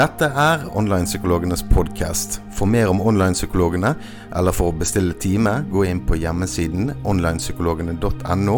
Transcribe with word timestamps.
Dette 0.00 0.30
er 0.32 0.62
Online-psykologenes 0.78 1.60
podkast. 1.68 2.38
For 2.56 2.64
mer 2.64 2.88
om 2.88 3.02
online-psykologene, 3.04 3.90
eller 4.32 4.54
for 4.56 4.70
å 4.70 4.76
bestille 4.80 5.12
time, 5.20 5.58
gå 5.68 5.82
inn 5.90 6.00
på 6.08 6.16
hjemmesiden 6.16 6.94
onlinepsykologene.no. 7.04 8.54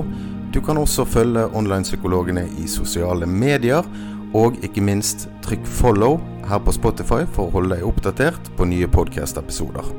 Du 0.55 0.61
kan 0.63 0.79
også 0.79 1.03
følge 1.03 1.49
online-psykologene 1.51 2.45
i 2.63 2.69
sosiale 2.71 3.27
medier, 3.27 3.83
og 4.39 4.63
ikke 4.63 4.87
minst 4.87 5.27
trykk 5.43 5.67
'follow' 5.67 6.21
her 6.47 6.63
på 6.63 6.77
Spotify 6.79 7.27
for 7.27 7.49
å 7.49 7.55
holde 7.59 7.75
deg 7.75 7.91
oppdatert 7.91 8.55
på 8.57 8.69
nye 8.71 8.87
podkast-episoder. 8.87 9.91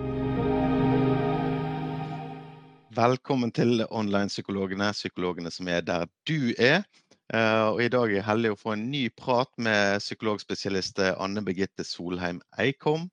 Velkommen 2.96 3.52
til 3.52 3.84
Online-psykologene, 3.92 4.92
psykologene 4.94 5.52
som 5.52 5.68
er 5.68 5.82
der 5.82 6.06
du 6.24 6.54
er. 6.60 6.84
Uh, 7.32 7.72
og 7.72 7.80
I 7.80 7.88
dag 7.88 8.10
er 8.10 8.18
jeg 8.18 8.28
heldig 8.28 8.50
å 8.52 8.60
få 8.60 8.74
en 8.76 8.90
ny 8.92 9.06
prat 9.16 9.50
med 9.56 10.02
psykologspesialist 10.04 11.00
eh, 11.00 11.14
Anne 11.24 11.44
Birgitte 11.46 11.86
Solheim 11.88 12.42
Eikom. 12.60 13.06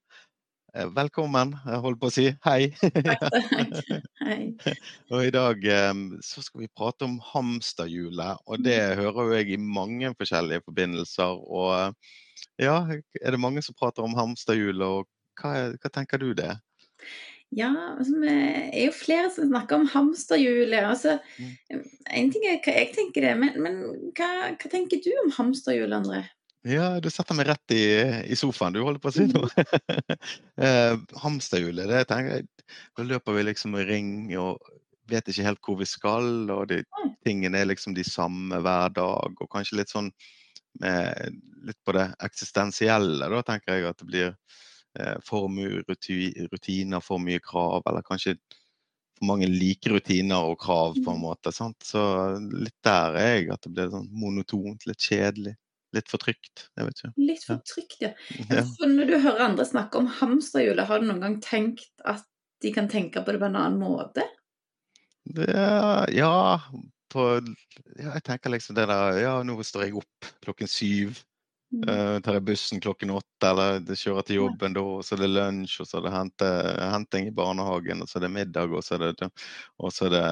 Uh, 0.74 0.88
velkommen, 0.96 1.54
jeg 1.62 1.82
holdt 1.84 2.00
på 2.02 2.10
å 2.10 2.14
si. 2.14 2.24
Hei. 2.42 2.72
Hei. 4.24 4.40
og 5.12 5.22
I 5.22 5.30
dag 5.34 5.62
så 6.26 6.42
skal 6.42 6.64
vi 6.64 6.72
prate 6.74 7.06
om 7.06 7.20
hamsterhjulet, 7.30 8.42
og 8.50 8.66
det 8.66 8.80
mm. 8.80 9.04
hører 9.04 9.36
jeg 9.38 9.54
i 9.54 9.62
mange 9.78 10.10
forskjellige 10.18 10.66
forbindelser. 10.66 11.38
Og 11.46 11.94
ja, 12.60 12.76
er 12.90 13.36
det 13.36 13.42
mange 13.42 13.62
som 13.62 13.78
prater 13.78 14.04
om 14.04 14.18
hamsterhjulet, 14.18 14.98
og 15.00 15.06
hva, 15.40 15.70
hva 15.78 15.94
tenker 15.94 16.18
du 16.18 16.32
det? 16.34 16.50
Ja, 17.50 17.70
altså, 17.98 18.14
det 18.22 18.32
er 18.32 18.84
jo 18.84 18.94
flere 18.94 19.30
som 19.34 19.48
snakker 19.50 19.80
om 19.80 19.88
hamsterhjulet. 19.90 20.84
Altså. 20.86 21.16
En 21.70 22.30
ting 22.30 22.44
er 22.46 22.60
hva 22.62 22.74
jeg 22.76 22.92
tenker 22.94 23.26
det, 23.26 23.32
men, 23.40 23.56
men 23.62 23.80
hva, 24.14 24.28
hva, 24.52 24.70
tenker 24.70 25.02
du 25.02 25.10
om 25.24 25.32
hamsterhjulet, 25.34 25.96
André? 25.98 26.22
Ja, 26.68 26.92
du 27.02 27.08
setter 27.10 27.34
meg 27.34 27.48
rett 27.48 27.74
i, 27.74 27.82
i 28.30 28.38
sofaen. 28.38 28.76
Du 28.76 28.84
holder 28.84 29.02
på 29.02 29.10
å 29.10 29.16
si 29.16 29.26
noe. 29.32 29.50
Mm. 29.50 30.14
eh, 30.66 30.94
hamsterhjulet, 31.24 31.90
det 31.90 32.04
tenker 32.10 32.38
jeg 32.38 32.48
Da 32.94 33.06
løper 33.08 33.34
vi 33.34 33.46
liksom 33.48 33.74
i 33.80 33.86
ring 33.88 34.12
og 34.38 34.60
vet 35.10 35.26
ikke 35.26 35.48
helt 35.48 35.64
hvor 35.66 35.80
vi 35.80 35.88
skal, 35.90 36.28
og 36.54 36.68
de, 36.70 36.84
tingene 37.26 37.58
er 37.58 37.66
liksom 37.66 37.96
de 37.96 38.04
samme 38.06 38.60
hver 38.62 38.94
dag. 38.94 39.42
Og 39.42 39.50
kanskje 39.50 39.80
litt 39.80 39.90
sånn 39.90 40.12
med, 40.78 41.40
litt 41.66 41.80
på 41.82 41.96
det 41.98 42.12
eksistensielle, 42.22 43.26
da 43.32 43.42
tenker 43.42 43.74
jeg 43.74 43.90
at 43.90 43.98
det 43.98 44.06
blir 44.06 44.28
Eh, 44.30 44.69
for 45.26 45.50
mye 45.52 45.84
rutiner, 45.86 47.00
for 47.04 47.22
mye 47.22 47.40
krav, 47.44 47.84
eller 47.86 48.02
kanskje 48.06 48.36
for 49.20 49.28
mange 49.28 49.48
like 49.52 49.90
rutiner 49.92 50.50
og 50.50 50.58
krav, 50.62 50.96
på 50.98 51.12
en 51.12 51.20
mm. 51.20 51.24
måte. 51.26 51.52
Sant? 51.54 51.78
Så 51.86 52.02
litt 52.50 52.76
der 52.86 53.18
er 53.20 53.34
jeg, 53.36 53.50
at 53.54 53.66
det 53.66 53.74
blir 53.76 53.92
sånn 53.92 54.08
monotont, 54.16 54.86
litt 54.88 55.10
kjedelig. 55.10 55.54
Litt 55.94 56.10
for 56.10 56.22
trygt. 56.22 56.68
jeg 56.78 56.86
vet 56.86 57.00
ikke. 57.00 57.12
Litt 57.18 57.46
for 57.46 57.62
trygt, 57.66 57.96
ja. 58.02 58.12
ja. 58.50 58.64
Når 58.86 59.08
du 59.08 59.16
hører 59.18 59.46
andre 59.48 59.66
snakke 59.66 59.98
om 59.98 60.10
hamsterhjulet, 60.20 60.86
har 60.86 61.00
du 61.00 61.08
noen 61.08 61.24
gang 61.24 61.40
tenkt 61.42 61.90
at 62.06 62.22
de 62.62 62.70
kan 62.74 62.88
tenke 62.92 63.22
på 63.24 63.34
det 63.34 63.40
på 63.42 63.48
en 63.48 63.58
annen 63.58 63.80
måte? 63.80 64.26
Det, 65.30 65.50
ja, 66.14 66.60
på, 67.12 67.26
ja, 67.98 68.14
jeg 68.14 68.24
tenker 68.26 68.54
liksom 68.54 68.78
det 68.78 68.86
der 68.90 69.18
Ja, 69.20 69.34
nå 69.46 69.58
står 69.66 69.88
jeg 69.88 69.98
opp 70.00 70.30
klokken 70.44 70.70
syv. 70.70 71.20
Uh, 71.70 72.18
tar 72.24 72.34
jeg 72.34 72.44
bussen 72.48 72.80
klokken 72.82 73.12
åtte, 73.14 73.46
eller 73.46 73.78
kjører 73.94 74.26
til 74.26 74.40
jobben 74.40 74.74
da, 74.74 74.82
og 74.82 75.04
så 75.06 75.14
er 75.14 75.22
det 75.22 75.28
lunsj, 75.30 75.76
og 75.84 75.86
så 75.86 76.00
er 76.00 76.06
det 76.08 76.14
hente, 76.16 76.48
henting 76.96 77.28
i 77.30 77.34
barnehagen, 77.34 78.02
og 78.02 78.10
så 78.10 78.18
er 78.18 78.26
det 78.26 78.32
middag, 78.34 78.74
og 78.74 78.82
så 78.82 78.96
er 78.98 79.04
det, 79.06 79.28
og 79.78 79.94
så 79.94 80.08
er 80.08 80.16
det 80.16 80.24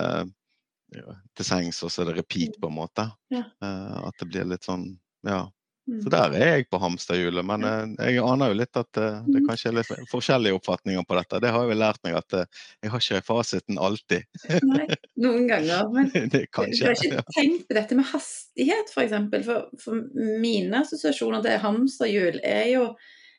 ja, 0.99 1.15
til 1.39 1.47
sengs, 1.47 1.79
og 1.87 1.95
så 1.95 2.03
er 2.03 2.11
det 2.11 2.17
repeat, 2.19 2.59
på 2.59 2.73
en 2.73 2.79
måte. 2.81 3.07
Ja. 3.31 3.45
Uh, 3.63 4.09
at 4.09 4.19
det 4.19 4.31
blir 4.33 4.51
litt 4.51 4.67
sånn 4.67 4.91
Ja. 5.27 5.45
Så 5.89 6.09
mm. 6.09 6.13
der 6.13 6.35
er 6.37 6.51
jeg 6.59 6.67
på 6.69 6.81
hamsterhjulet. 6.83 7.47
Men 7.49 7.65
eh, 7.65 8.11
jeg 8.11 8.21
aner 8.21 8.53
jo 8.53 8.57
litt 8.61 8.77
at 8.77 9.01
eh, 9.01 9.21
det 9.25 9.41
mm. 9.41 9.47
kanskje 9.49 9.71
er 9.71 9.77
litt 9.79 9.93
forskjellige 10.11 10.59
oppfatninger 10.59 11.07
på 11.09 11.17
dette. 11.17 11.41
Det 11.41 11.53
har 11.55 11.65
jeg 11.65 11.73
jo 11.73 11.79
lært 11.81 12.03
meg 12.05 12.19
at 12.19 12.37
eh, 12.37 12.65
jeg 12.85 12.93
har 12.93 13.05
ikke 13.05 13.25
fasiten 13.25 13.81
alltid. 13.81 14.27
Nei, 14.69 14.85
noen 15.25 15.47
ganger. 15.49 15.89
Men 15.95 16.11
det 16.35 16.45
kanskje, 16.53 16.83
du 16.83 16.89
har 16.91 16.99
ikke 17.09 17.39
tenkt 17.39 17.65
på 17.71 17.79
dette 17.79 17.97
med 17.97 18.11
hastighet, 18.11 18.93
f.eks. 18.93 18.93
For, 18.93 19.07
eksempel. 19.07 19.47
for 19.47 19.71
For 19.81 20.37
mine 20.43 20.83
assosiasjoner 20.85 21.47
til 21.47 21.63
hamsterhjul 21.65 22.43
er 22.45 22.69
jo 22.75 22.91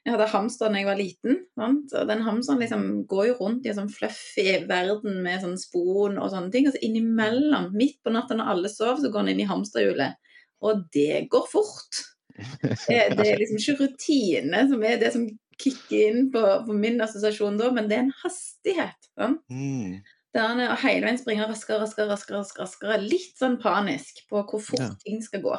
jeg 0.07 0.15
hadde 0.15 0.29
hamster 0.31 0.71
da 0.71 0.79
jeg 0.79 0.87
var 0.87 0.97
liten. 0.97 1.41
Sant? 1.59 1.91
og 1.93 2.07
Den 2.09 2.23
hamsteren 2.25 2.63
liksom 2.63 2.85
går 3.11 3.27
jo 3.27 3.35
rundt 3.43 3.67
i 3.67 3.69
en 3.69 3.81
sånn 3.81 3.91
fluffy 3.93 4.47
verden 4.69 5.19
med 5.25 5.43
sånn 5.43 5.57
spon 5.59 6.17
og 6.17 6.31
sånne 6.33 6.49
ting. 6.55 6.65
Og 6.65 6.73
så 6.73 6.81
innimellom, 6.87 7.69
midt 7.77 7.99
på 8.01 8.13
natta 8.15 8.37
når 8.39 8.53
alle 8.55 8.71
sover, 8.73 9.03
så 9.03 9.11
går 9.13 9.27
den 9.27 9.35
inn 9.35 9.43
i 9.43 9.49
hamsterhjulet. 9.51 10.17
Og 10.65 10.87
det 10.95 11.27
går 11.31 11.45
fort. 11.51 12.01
Det 12.87 13.25
er 13.25 13.39
liksom 13.41 13.59
ikke 13.59 13.77
rutine 13.83 14.63
som 14.69 14.83
er 14.85 14.99
det 15.01 15.11
som 15.15 15.25
kicker 15.59 16.05
inn 16.11 16.29
på, 16.33 16.41
på 16.65 16.75
min 16.77 17.01
assosiasjon 17.03 17.59
da, 17.59 17.71
men 17.75 17.89
det 17.89 17.97
er 17.97 18.05
en 18.05 18.15
hastighet. 18.21 19.09
Sånn? 19.19 19.35
Mm. 19.51 19.99
Der 20.35 20.45
han 20.45 20.61
hele 20.83 21.07
veien 21.07 21.19
springer 21.19 21.49
raskere, 21.49 21.81
raskere, 21.81 22.11
raskere, 22.13 22.43
raskere. 22.61 22.99
Litt 23.01 23.39
sånn 23.39 23.57
panisk 23.61 24.21
på 24.29 24.43
hvor 24.43 24.61
fort 24.61 24.83
ja. 24.83 24.91
ting 25.05 25.23
skal 25.25 25.43
gå. 25.45 25.57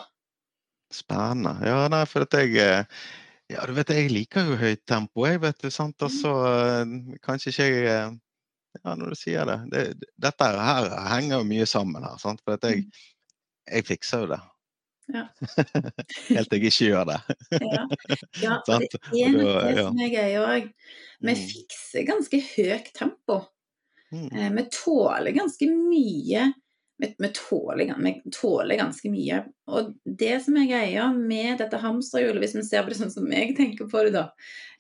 Spennende. 0.95 1.57
Ja, 1.67 1.85
nei, 1.91 2.05
for 2.11 2.27
at 2.27 2.35
jeg 2.39 2.57
eh, 2.59 3.03
Ja, 3.51 3.65
du 3.67 3.75
vet, 3.75 3.91
jeg 3.91 4.13
liker 4.15 4.47
jo 4.47 4.59
høyt 4.59 4.85
tempo, 4.87 5.25
jeg, 5.27 5.41
vet 5.43 5.59
du. 5.63 5.71
sant, 5.75 5.99
Og 6.07 6.11
så 6.15 6.31
uh, 6.31 7.15
kanskje 7.23 7.51
ikke 7.51 7.67
jeg 7.67 7.87
uh, 7.91 8.17
Ja, 8.79 8.95
når 8.95 9.11
du 9.11 9.19
sier 9.19 9.51
det, 9.51 9.57
det 9.73 10.11
Dette 10.23 10.51
her 10.55 10.91
henger 11.11 11.41
jo 11.41 11.49
mye 11.49 11.67
sammen 11.67 12.07
her, 12.07 12.19
sant. 12.23 12.43
For 12.47 12.59
at 12.59 12.67
jeg, 12.67 12.87
mm. 12.87 13.01
jeg 13.75 13.89
fikser 13.91 14.25
jo 14.25 14.31
det. 14.35 14.41
Ja. 15.15 15.27
Helt 16.31 16.51
til 16.51 16.59
jeg 16.59 16.73
ikke 16.73 16.89
gjør 16.91 17.07
det. 17.11 17.21
ja. 17.61 17.85
ja 18.43 18.59
det 18.67 18.77
er 19.25 19.37
noe 19.37 19.55
det 19.67 19.85
som 19.85 20.03
er 20.07 20.13
gøy 20.15 20.37
òg. 20.41 20.73
Vi 21.21 21.35
mm. 21.37 21.47
fikser 21.53 22.07
ganske 22.09 22.43
høyt 22.55 22.93
tempo. 22.97 23.43
Mm. 24.11 24.27
Eh, 24.37 24.51
vi 24.57 24.67
tåler 24.75 25.31
ganske 25.37 25.69
mye. 25.71 26.51
Vi, 27.01 27.15
vi, 27.19 27.29
tåler, 27.33 27.95
vi, 28.05 28.15
tåler, 28.33 28.77
ganske 28.77 29.11
mye. 29.11 29.45
Og 29.73 29.95
det 30.05 30.35
som 30.45 30.59
er 30.61 30.69
greia 30.69 31.07
med 31.17 31.63
dette 31.63 31.81
hamsterhjulet, 31.81 32.43
hvis 32.43 32.59
vi 32.59 32.65
ser 32.67 32.85
på 32.85 32.93
det 32.93 32.99
sånn 32.99 33.13
som 33.15 33.31
jeg 33.33 33.55
tenker 33.57 33.89
på 33.89 34.03
det, 34.05 34.13
da, 34.19 34.27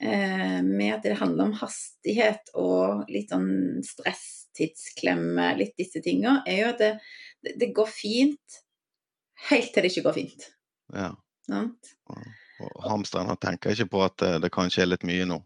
eh, 0.05 0.59
med 0.67 0.99
at 0.99 1.07
det 1.07 1.17
handler 1.21 1.49
om 1.49 1.57
hastighet 1.63 2.53
og 2.61 3.09
litt 3.09 3.33
sånn 3.33 3.81
stress, 3.87 4.27
tidsklemme, 4.59 5.55
litt 5.57 5.79
disse 5.81 6.03
tinga, 6.05 6.43
er 6.45 6.61
jo 6.61 6.73
at 6.75 6.83
det, 6.83 6.93
det 7.57 7.71
går 7.77 7.89
fint 7.89 8.61
Helt 9.49 9.73
til 9.73 9.85
det 9.85 9.93
ikke 9.93 10.07
går 10.09 10.17
fint. 10.19 10.51
Ja. 10.95 11.13
Og 12.61 12.83
hamsteren 12.85 13.33
tenker 13.41 13.73
ikke 13.73 13.91
på 13.95 14.05
at 14.05 14.19
det, 14.21 14.35
det 14.45 14.53
kanskje 14.55 14.85
er 14.85 14.93
litt 14.93 15.07
mye 15.09 15.27
nå. 15.29 15.41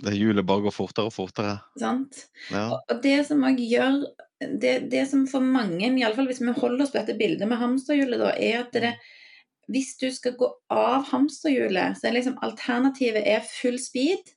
Det 0.00 0.16
Hjulet 0.16 0.46
bare 0.48 0.64
går 0.64 0.72
fortere 0.72 1.10
og 1.10 1.14
fortere. 1.14 1.58
Sant. 1.78 2.24
Ja. 2.48 2.70
Og 2.78 3.02
det 3.04 3.18
som 3.28 3.44
òg 3.44 3.60
gjør 3.60 4.00
det, 4.40 4.74
det, 4.92 5.04
som 5.10 5.26
for 5.28 5.44
mange, 5.44 5.90
iallfall 6.00 6.30
hvis 6.30 6.40
vi 6.40 6.54
holder 6.56 6.86
oss 6.86 6.92
på 6.94 7.00
dette 7.02 7.18
bildet 7.18 7.48
med 7.50 7.60
hamsterhjulet, 7.60 8.22
da, 8.22 8.30
er 8.32 8.62
at 8.62 8.72
det, 8.72 8.94
hvis 9.70 9.92
du 10.00 10.08
skal 10.14 10.38
gå 10.40 10.48
av 10.72 11.04
hamsterhjulet, 11.10 11.98
så 11.98 12.08
er 12.08 12.16
liksom 12.16 12.38
alternativet 12.46 13.28
er 13.28 13.44
full 13.44 13.76
speed 13.82 14.32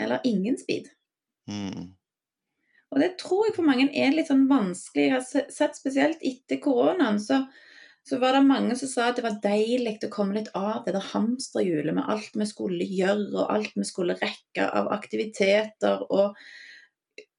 eller 0.00 0.24
ingen 0.24 0.56
speed. 0.56 0.88
Mm. 1.50 1.92
Og 2.90 3.02
det 3.02 3.12
tror 3.20 3.46
jeg 3.46 3.58
for 3.58 3.68
mange 3.68 3.90
er 3.92 4.14
litt 4.16 4.30
sånn 4.30 4.48
vanskelig. 4.50 5.04
Jeg 5.04 5.12
har 5.18 5.50
sett 5.52 5.76
spesielt 5.78 6.24
etter 6.24 6.58
koronaen, 6.62 7.20
så, 7.22 7.44
så 8.10 8.18
var 8.18 8.34
det 8.34 8.40
mange 8.42 8.74
som 8.74 8.88
sa 8.90 9.04
at 9.10 9.20
det 9.20 9.22
var 9.22 9.36
deilig 9.44 10.00
å 10.02 10.10
komme 10.10 10.34
litt 10.34 10.48
av 10.58 10.80
det 10.82 10.96
der 10.96 11.04
hamsterhjulet 11.12 11.94
med 11.94 12.08
alt 12.10 12.34
vi 12.34 12.46
skulle 12.48 12.82
gjøre, 12.82 13.28
og 13.36 13.52
alt 13.54 13.76
vi 13.78 13.86
skulle 13.86 14.16
rekke 14.18 14.66
av 14.66 14.90
aktiviteter 14.90 16.02
og 16.08 16.34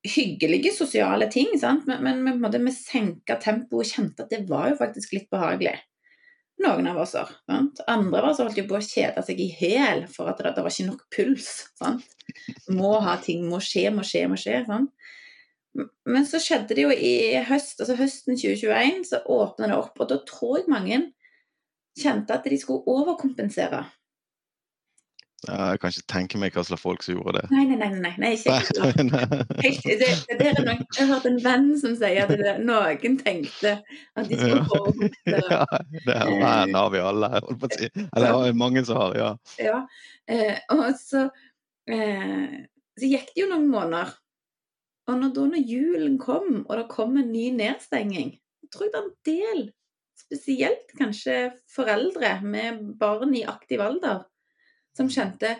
hyggelige 0.07 0.71
sosiale 0.71 1.27
ting. 1.33 1.51
Sant? 1.59 1.89
Men, 1.91 2.23
men 2.23 2.39
vi, 2.39 2.61
vi 2.63 2.75
senka 2.75 3.35
tempoet 3.43 3.83
og 3.83 3.89
kjente 3.89 4.23
at 4.23 4.31
det 4.31 4.45
var 4.47 4.71
jo 4.71 4.79
faktisk 4.79 5.17
litt 5.17 5.27
behagelig. 5.33 5.75
Noen 6.63 6.87
av 6.87 7.01
oss. 7.03 7.17
Sant? 7.19 7.83
Andre 7.91 8.21
av 8.21 8.31
oss 8.31 8.39
holdt 8.39 8.63
jo 8.63 8.67
på 8.69 8.79
å 8.79 8.85
kjede 8.85 9.25
seg 9.27 9.43
i 9.43 9.49
hæl 9.57 10.05
for 10.13 10.31
at 10.31 10.39
det, 10.39 10.53
det, 10.55 10.63
var 10.63 10.71
ikke 10.71 10.87
nok 10.87 11.03
puls. 11.17 11.51
Sant? 11.81 12.15
Må 12.71 12.95
ha 13.03 13.19
ting, 13.19 13.43
må 13.51 13.59
skje, 13.59 13.89
må 13.91 14.07
skje, 14.07 14.23
må 14.31 14.39
skje. 14.39 14.63
Sant? 14.71 14.95
Men 16.05 16.27
så 16.27 16.41
skjedde 16.43 16.75
det 16.75 16.83
jo 16.83 16.91
i 16.91 17.39
høst, 17.47 17.79
altså 17.79 17.95
høsten 17.99 18.35
2021, 18.35 19.05
så 19.07 19.21
åpna 19.31 19.71
det 19.71 19.79
opp. 19.79 19.95
Og 20.03 20.09
da 20.11 20.19
tror 20.27 20.59
jeg 20.59 20.71
mange 20.71 21.01
kjente 21.99 22.35
at 22.35 22.47
de 22.47 22.59
skulle 22.59 22.83
overkompensere. 22.91 23.85
Ja, 25.47 25.71
jeg 25.71 25.79
kan 25.81 25.89
ikke 25.89 26.11
tenke 26.11 26.37
meg 26.37 26.53
hva 26.53 26.61
slags 26.61 26.83
folk 26.83 27.01
som 27.01 27.15
gjorde 27.15 27.39
det. 27.39 27.47
Nei, 27.49 27.63
nei, 27.65 27.77
nei. 27.81 27.87
nei, 27.97 28.11
nei 28.21 28.33
ikke 29.65 29.95
det, 30.01 30.09
det 30.37 30.51
noen, 30.59 30.83
Jeg 30.83 30.99
har 30.99 31.09
hørt 31.15 31.25
en 31.25 31.39
venn 31.41 31.71
som 31.81 31.95
sier 31.97 32.27
at 32.27 32.33
det, 32.37 32.51
noen 32.61 33.17
tenkte 33.17 33.79
at 33.81 34.29
de 34.29 34.37
skulle 34.37 34.61
overkompensere. 34.61 35.39
Ja, 35.55 35.65
det 36.05 36.13
er 36.13 36.33
venn 36.43 36.77
av 36.77 36.91
vi 36.93 37.01
alle, 37.01 37.31
holdt 37.39 37.63
på 37.63 37.71
å 37.71 37.73
si. 37.73 37.89
Eller 38.03 38.27
det 38.27 38.51
er 38.51 38.59
mange 38.61 38.85
som 38.85 39.01
har, 39.01 39.17
ja. 39.17 39.31
ja 39.57 39.79
eh, 40.29 40.61
og 40.75 40.85
så, 41.01 41.25
eh, 41.89 42.59
så 43.01 43.09
gikk 43.09 43.33
det 43.33 43.41
jo 43.41 43.49
noen 43.49 43.69
måneder. 43.73 44.13
Og 45.11 45.19
når 45.19 45.35
da 45.35 45.45
når 45.51 45.67
julen 45.67 46.17
kom, 46.21 46.63
og 46.63 46.73
det 46.79 46.87
kom 46.91 47.17
en 47.19 47.31
ny 47.33 47.49
nedstenging, 47.57 48.33
jeg 48.63 48.71
tror 48.71 48.87
jeg 48.87 48.93
det 48.93 48.99
er 48.99 49.07
en 49.07 49.15
del, 49.27 49.63
spesielt 50.21 50.93
kanskje 50.95 51.37
foreldre 51.73 52.37
med 52.45 52.83
barn 52.99 53.33
i 53.35 53.43
aktiv 53.49 53.81
alder, 53.83 54.23
som 54.95 55.09
kjente 55.11 55.57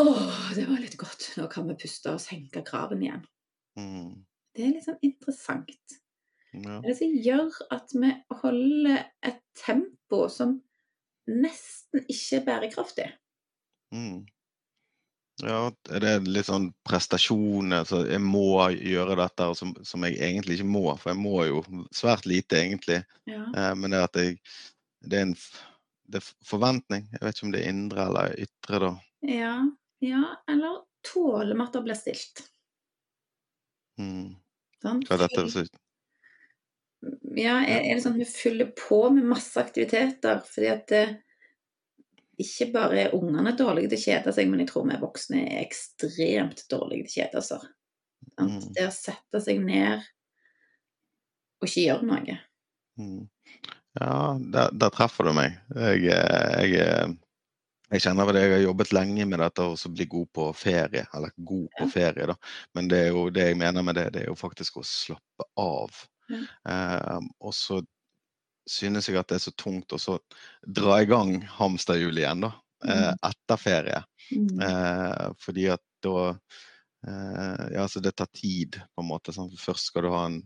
Åh, 0.00 0.52
det 0.56 0.62
var 0.64 0.78
litt 0.80 0.94
godt. 0.96 1.26
Nå 1.36 1.50
kan 1.52 1.66
vi 1.68 1.74
puste 1.82 2.14
og 2.14 2.22
senke 2.22 2.62
kraven 2.64 3.02
igjen. 3.04 3.26
Mm. 3.76 4.22
Det 4.56 4.64
er 4.64 4.70
litt 4.72 4.86
sånn 4.86 5.02
interessant. 5.04 5.96
Ja. 6.52 6.78
Det 6.84 6.94
som 6.96 7.12
gjør 7.26 7.58
at 7.76 7.92
vi 7.92 8.12
holder 8.40 9.02
et 9.28 9.42
tempo 9.56 10.22
som 10.32 10.54
nesten 11.28 12.06
ikke 12.06 12.38
er 12.38 12.46
bærekraftig. 12.46 13.08
Mm. 13.92 14.24
Ja, 15.42 15.72
er 15.90 16.04
det 16.04 16.12
litt 16.30 16.46
sånn 16.46 16.68
prestasjoner, 16.86 17.82
så 17.88 18.04
jeg 18.06 18.22
må 18.22 18.62
gjøre 18.70 19.18
dette 19.18 19.48
som, 19.58 19.72
som, 19.86 20.04
jeg 20.06 20.20
egentlig 20.22 20.60
ikke 20.60 20.70
må, 20.70 20.84
for 21.00 21.10
jeg 21.12 21.18
må 21.18 21.42
jo 21.48 21.64
svært 21.94 22.28
lite, 22.30 22.60
egentlig. 22.60 23.00
Ja. 23.26 23.42
Eh, 23.50 23.72
men 23.78 23.90
det 23.90 23.98
er 23.98 24.08
at 24.08 24.20
jeg 24.22 24.38
Det 25.02 25.18
er 25.18 25.24
en 25.26 25.36
det 26.12 26.20
er 26.20 26.32
forventning. 26.46 27.06
Jeg 27.14 27.24
vet 27.24 27.36
ikke 27.38 27.46
om 27.46 27.52
det 27.54 27.62
er 27.62 27.72
indre 27.72 28.06
eller 28.06 28.34
ytre, 28.44 28.80
da. 28.82 28.90
Ja, 29.26 29.54
ja 30.04 30.22
eller 30.50 30.82
tåler 31.06 31.54
vi 31.56 31.64
at 31.64 31.76
det 31.76 31.82
blir 31.86 31.98
stilt? 31.98 32.42
Mm. 34.00 34.34
Hva 34.82 35.16
er 35.16 35.24
dette 35.24 35.46
for 35.46 35.70
Ja, 37.38 37.56
er, 37.62 37.80
er 37.80 37.96
det 37.96 38.02
sånn 38.04 38.18
vi 38.20 38.28
fyller 38.28 38.72
på 38.78 39.00
med 39.14 39.26
masse 39.30 39.58
aktiviteter 39.62 40.42
fordi 40.46 40.68
at 40.70 40.84
det, 40.90 41.02
ikke 42.40 42.70
bare 42.72 43.00
er 43.04 43.14
ungene 43.16 43.52
dårlige 43.56 43.92
til 43.92 44.00
å 44.00 44.04
kjede 44.06 44.32
seg, 44.34 44.48
men 44.50 44.62
jeg 44.62 44.70
tror 44.70 44.86
vi 44.88 44.98
voksne 45.02 45.42
er 45.44 45.60
ekstremt 45.66 46.64
dårlige 46.72 47.06
til 47.06 47.12
å 47.12 47.16
kjede 47.18 47.42
oss. 47.42 47.68
Mm. 48.40 48.58
Det 48.72 48.86
å 48.86 48.94
sette 48.94 49.42
seg 49.44 49.60
ned 49.64 50.06
og 51.62 51.68
ikke 51.68 51.84
gjøre 51.84 52.08
noe. 52.08 52.38
Mm. 52.98 53.26
Ja, 54.00 54.14
der, 54.40 54.72
der, 54.72 54.94
treffer 54.94 55.28
du 55.28 55.34
meg. 55.36 55.58
Jeg, 55.76 56.06
jeg, 56.08 57.12
jeg 57.92 58.04
kjenner 58.06 58.28
vel 58.28 58.38
jeg 58.40 58.54
har 58.54 58.64
jobbet 58.64 58.94
lenge 58.96 59.26
med 59.28 59.42
dette 59.44 59.66
å 59.68 59.92
bli 59.92 60.06
god 60.10 60.30
på 60.34 60.48
ferie. 60.56 61.04
Eller 61.12 61.34
god 61.36 61.68
på 61.76 61.84
ja. 61.86 61.90
ferie, 61.92 62.28
da. 62.32 62.36
Men 62.76 62.88
det 62.90 63.02
jo 63.10 63.26
det 63.34 63.50
jeg 63.50 63.60
mener 63.60 63.84
med 63.84 64.00
det, 64.00 64.08
det 64.14 64.24
er 64.24 64.30
jo 64.32 64.38
faktisk 64.38 64.80
å 64.80 64.86
slappe 64.86 65.48
av. 65.60 66.02
Ja. 66.32 66.40
Eh, 66.72 67.28
og 67.44 67.54
så 67.54 67.82
synes 68.68 69.08
jeg 69.08 69.18
at 69.20 69.30
det 69.30 69.38
er 69.38 69.44
så 69.46 69.54
tungt 69.58 69.94
å 69.94 70.00
så 70.00 70.18
dra 70.62 71.00
i 71.02 71.08
gang 71.08 71.40
hamsterhjulet 71.58 72.24
igjen, 72.24 72.46
da. 72.46 72.52
Eh, 72.86 73.08
mm. 73.08 73.18
Etter 73.30 73.60
ferie. 73.60 74.02
Mm. 74.32 74.62
Eh, 74.68 75.26
fordi 75.42 75.68
at 75.74 75.82
da 76.02 76.16
eh, 76.30 77.66
Ja, 77.74 77.84
altså 77.84 78.02
det 78.02 78.16
tar 78.18 78.30
tid, 78.34 78.80
på 78.94 79.04
en 79.04 79.10
måte. 79.10 79.34
Sant? 79.34 79.54
Først 79.60 79.90
skal 79.90 80.06
du 80.06 80.12
ha 80.14 80.24
en 80.28 80.40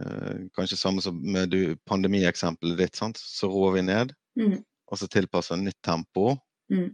eh, 0.00 0.46
Kanskje 0.56 0.78
samme 0.80 1.04
som 1.04 1.20
med 1.20 1.56
pandemieksempelet 1.88 2.80
ditt. 2.80 3.00
Sant? 3.00 3.20
Så 3.20 3.50
rår 3.52 3.78
vi 3.78 3.86
ned, 3.88 4.14
mm. 4.40 4.56
og 4.90 5.00
så 5.00 5.10
tilpasser 5.10 5.58
vi 5.58 5.68
nytt 5.68 5.80
tempo. 5.84 6.34
Mm. 6.72 6.90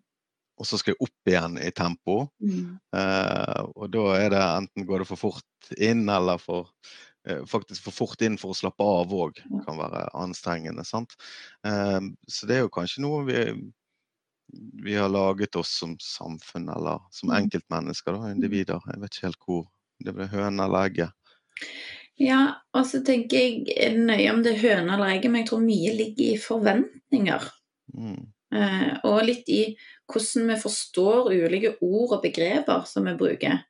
Og 0.56 0.64
så 0.64 0.78
skal 0.80 0.94
jeg 0.94 1.04
opp 1.04 1.28
igjen 1.28 1.58
i 1.60 1.72
tempo. 1.76 2.22
Mm. 2.40 2.78
Eh, 2.96 3.58
og 3.76 3.90
da 3.92 4.06
er 4.16 4.30
det 4.32 4.44
enten 4.44 4.86
går 4.88 5.04
det 5.04 5.10
for 5.10 5.20
fort 5.26 5.74
inn, 5.76 6.06
eller 6.08 6.40
for 6.40 6.72
faktisk 7.48 7.86
for 7.86 7.94
fort 7.94 8.22
inn 8.22 8.38
for 8.38 8.52
å 8.52 8.58
slappe 8.58 8.86
av 8.86 9.14
òg 9.14 9.40
kan 9.66 9.80
være 9.80 10.06
anstrengende. 10.14 10.84
sant? 10.86 11.16
Ehm, 11.66 12.14
så 12.28 12.46
det 12.46 12.58
er 12.58 12.66
jo 12.66 12.72
kanskje 12.76 13.02
noe 13.02 13.24
vi, 13.26 13.40
vi 14.84 14.94
har 14.94 15.10
laget 15.10 15.58
oss 15.58 15.74
som 15.80 15.96
samfunn, 16.02 16.68
eller 16.72 17.02
som 17.10 17.32
mm. 17.32 17.36
enkeltmennesker, 17.40 18.16
da, 18.16 18.30
individer. 18.34 18.86
Jeg 18.92 19.02
vet 19.02 19.18
ikke 19.18 19.28
helt 19.28 19.48
hvor 19.48 19.66
det 20.06 20.14
blir 20.16 20.30
høne 20.30 20.68
eller 20.68 20.90
egget. 20.90 21.34
Ja, 22.20 22.40
og 22.72 22.86
så 22.88 23.02
tenker 23.04 23.36
jeg 23.36 23.98
nøye 23.98 24.30
om 24.32 24.40
det 24.44 24.54
er 24.54 24.62
høne 24.62 24.94
eller 24.94 25.12
egget, 25.16 25.30
men 25.32 25.42
jeg 25.42 25.50
tror 25.50 25.66
mye 25.66 25.92
ligger 25.98 26.26
i 26.30 26.40
forventninger. 26.40 27.50
Mm. 27.96 28.22
Eh, 28.56 28.90
og 29.04 29.24
litt 29.26 29.48
i 29.52 29.62
hvordan 30.12 30.52
vi 30.52 30.58
forstår 30.60 31.32
ulike 31.34 31.74
ord 31.82 32.16
og 32.16 32.22
begreper 32.24 32.86
som 32.88 33.08
vi 33.08 33.16
bruker. 33.18 33.64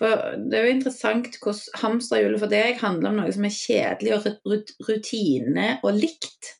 For 0.00 0.36
Det 0.40 0.58
er 0.58 0.66
jo 0.66 0.74
interessant 0.76 1.36
hvordan 1.42 1.82
hamsterhjulet 1.82 2.40
for 2.40 2.52
deg 2.52 2.80
handler 2.80 3.10
om 3.10 3.20
noe 3.20 3.32
som 3.34 3.46
er 3.46 3.54
kjedelig 3.54 4.14
og 4.16 4.60
rutine 4.88 5.68
og 5.82 5.98
likt. 5.98 6.54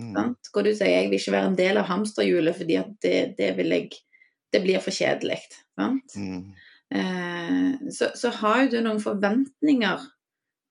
Mm. 0.00 0.34
Hvor 0.48 0.64
du 0.64 0.72
sier 0.72 0.94
jeg 0.94 1.10
vil 1.10 1.20
ikke 1.20 1.34
være 1.36 1.50
en 1.50 1.58
del 1.58 1.80
av 1.80 1.90
hamsterhjulet 1.90 2.56
fordi 2.56 2.78
at 2.80 2.94
det, 3.04 3.16
det, 3.36 3.50
jeg, 3.58 3.90
det 4.54 4.62
blir 4.64 4.80
for 4.82 4.96
kjedelig. 4.96 5.42
Mm. 5.76 6.54
Eh, 6.94 7.90
så, 7.92 8.10
så, 8.16 8.32
har 8.40 8.64
jo 8.64 8.72
du 8.72 8.80
noen 8.86 9.02
forventninger 9.02 10.08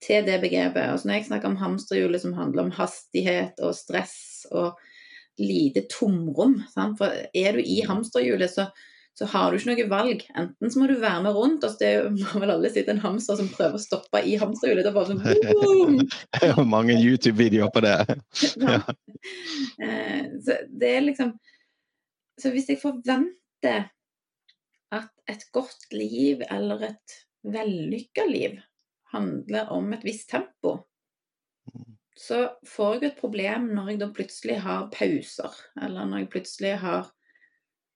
til 0.03 0.25
det 0.25 0.39
begrepet. 0.41 0.89
Altså 0.89 1.07
når 1.07 1.19
jeg 1.19 1.29
snakker 1.29 1.51
om 1.51 1.59
hamsterhjulet 1.61 2.23
som 2.23 2.37
handler 2.37 2.67
om 2.67 2.75
hastighet 2.75 3.59
og 3.61 3.75
stress 3.77 4.47
og 4.51 4.79
lite 5.39 5.85
tomrom. 5.91 6.59
Sant? 6.73 6.97
For 6.99 7.13
er 7.13 7.55
du 7.55 7.63
i 7.63 7.81
hamsterhjulet, 7.87 8.51
så, 8.51 8.69
så 9.19 9.25
har 9.27 9.51
du 9.51 9.57
ikke 9.57 9.73
noe 9.73 9.85
valg. 9.91 10.21
Enten 10.39 10.71
så 10.71 10.79
må 10.79 10.85
du 10.87 10.93
være 11.01 11.23
med 11.25 11.35
rundt. 11.35 11.65
altså 11.67 11.79
Det 11.81 11.89
må 12.21 12.39
vel 12.39 12.53
alle 12.53 12.69
sitte 12.71 12.93
en 12.93 13.01
hamster 13.03 13.35
som 13.35 13.49
prøver 13.51 13.75
å 13.75 13.83
stoppe 13.83 14.21
i 14.23 14.37
hamsterhjulet. 14.39 14.85
Det 14.85 14.91
er 14.91 14.95
bare 14.95 15.09
sånn 15.09 15.23
boom! 15.59 16.69
Mange 16.75 16.95
YouTube-videoer 16.95 17.73
på 17.75 17.83
det. 17.83 17.97
ja. 18.63 18.77
Eh, 19.83 20.29
så 20.39 20.55
det 20.71 20.91
er 20.93 21.03
liksom 21.03 21.33
Så 22.39 22.53
hvis 22.53 22.69
jeg 22.71 22.79
forventer 22.79 23.89
at 24.95 25.11
et 25.27 25.43
godt 25.51 25.89
liv 25.91 26.39
eller 26.47 26.85
et 26.87 27.17
vellykka 27.43 28.23
liv 28.29 28.55
handler 29.11 29.67
om 29.75 29.91
et 29.97 30.05
visst 30.07 30.29
tempo, 30.31 30.77
så 32.15 32.45
får 32.67 32.95
jeg 32.95 33.09
et 33.09 33.19
problem 33.19 33.67
når 33.75 33.91
jeg 33.91 33.99
da 33.99 34.09
plutselig 34.15 34.57
har 34.63 34.87
pauser, 34.95 35.59
eller 35.83 36.07
når 36.07 36.23
jeg 36.23 36.31
plutselig 36.37 36.73
har 36.79 37.11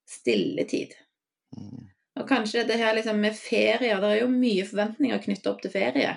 stilletid. 0.10 1.00
Og 2.20 2.28
kanskje 2.30 2.66
det 2.68 2.78
her 2.78 2.94
liksom 2.94 3.18
med 3.22 3.34
ferier 3.38 4.02
Det 4.02 4.12
er 4.12 4.22
jo 4.22 4.30
mye 4.30 4.66
forventninger 4.70 5.24
knyttet 5.24 5.50
opp 5.50 5.64
til 5.64 5.74
ferie. 5.74 6.12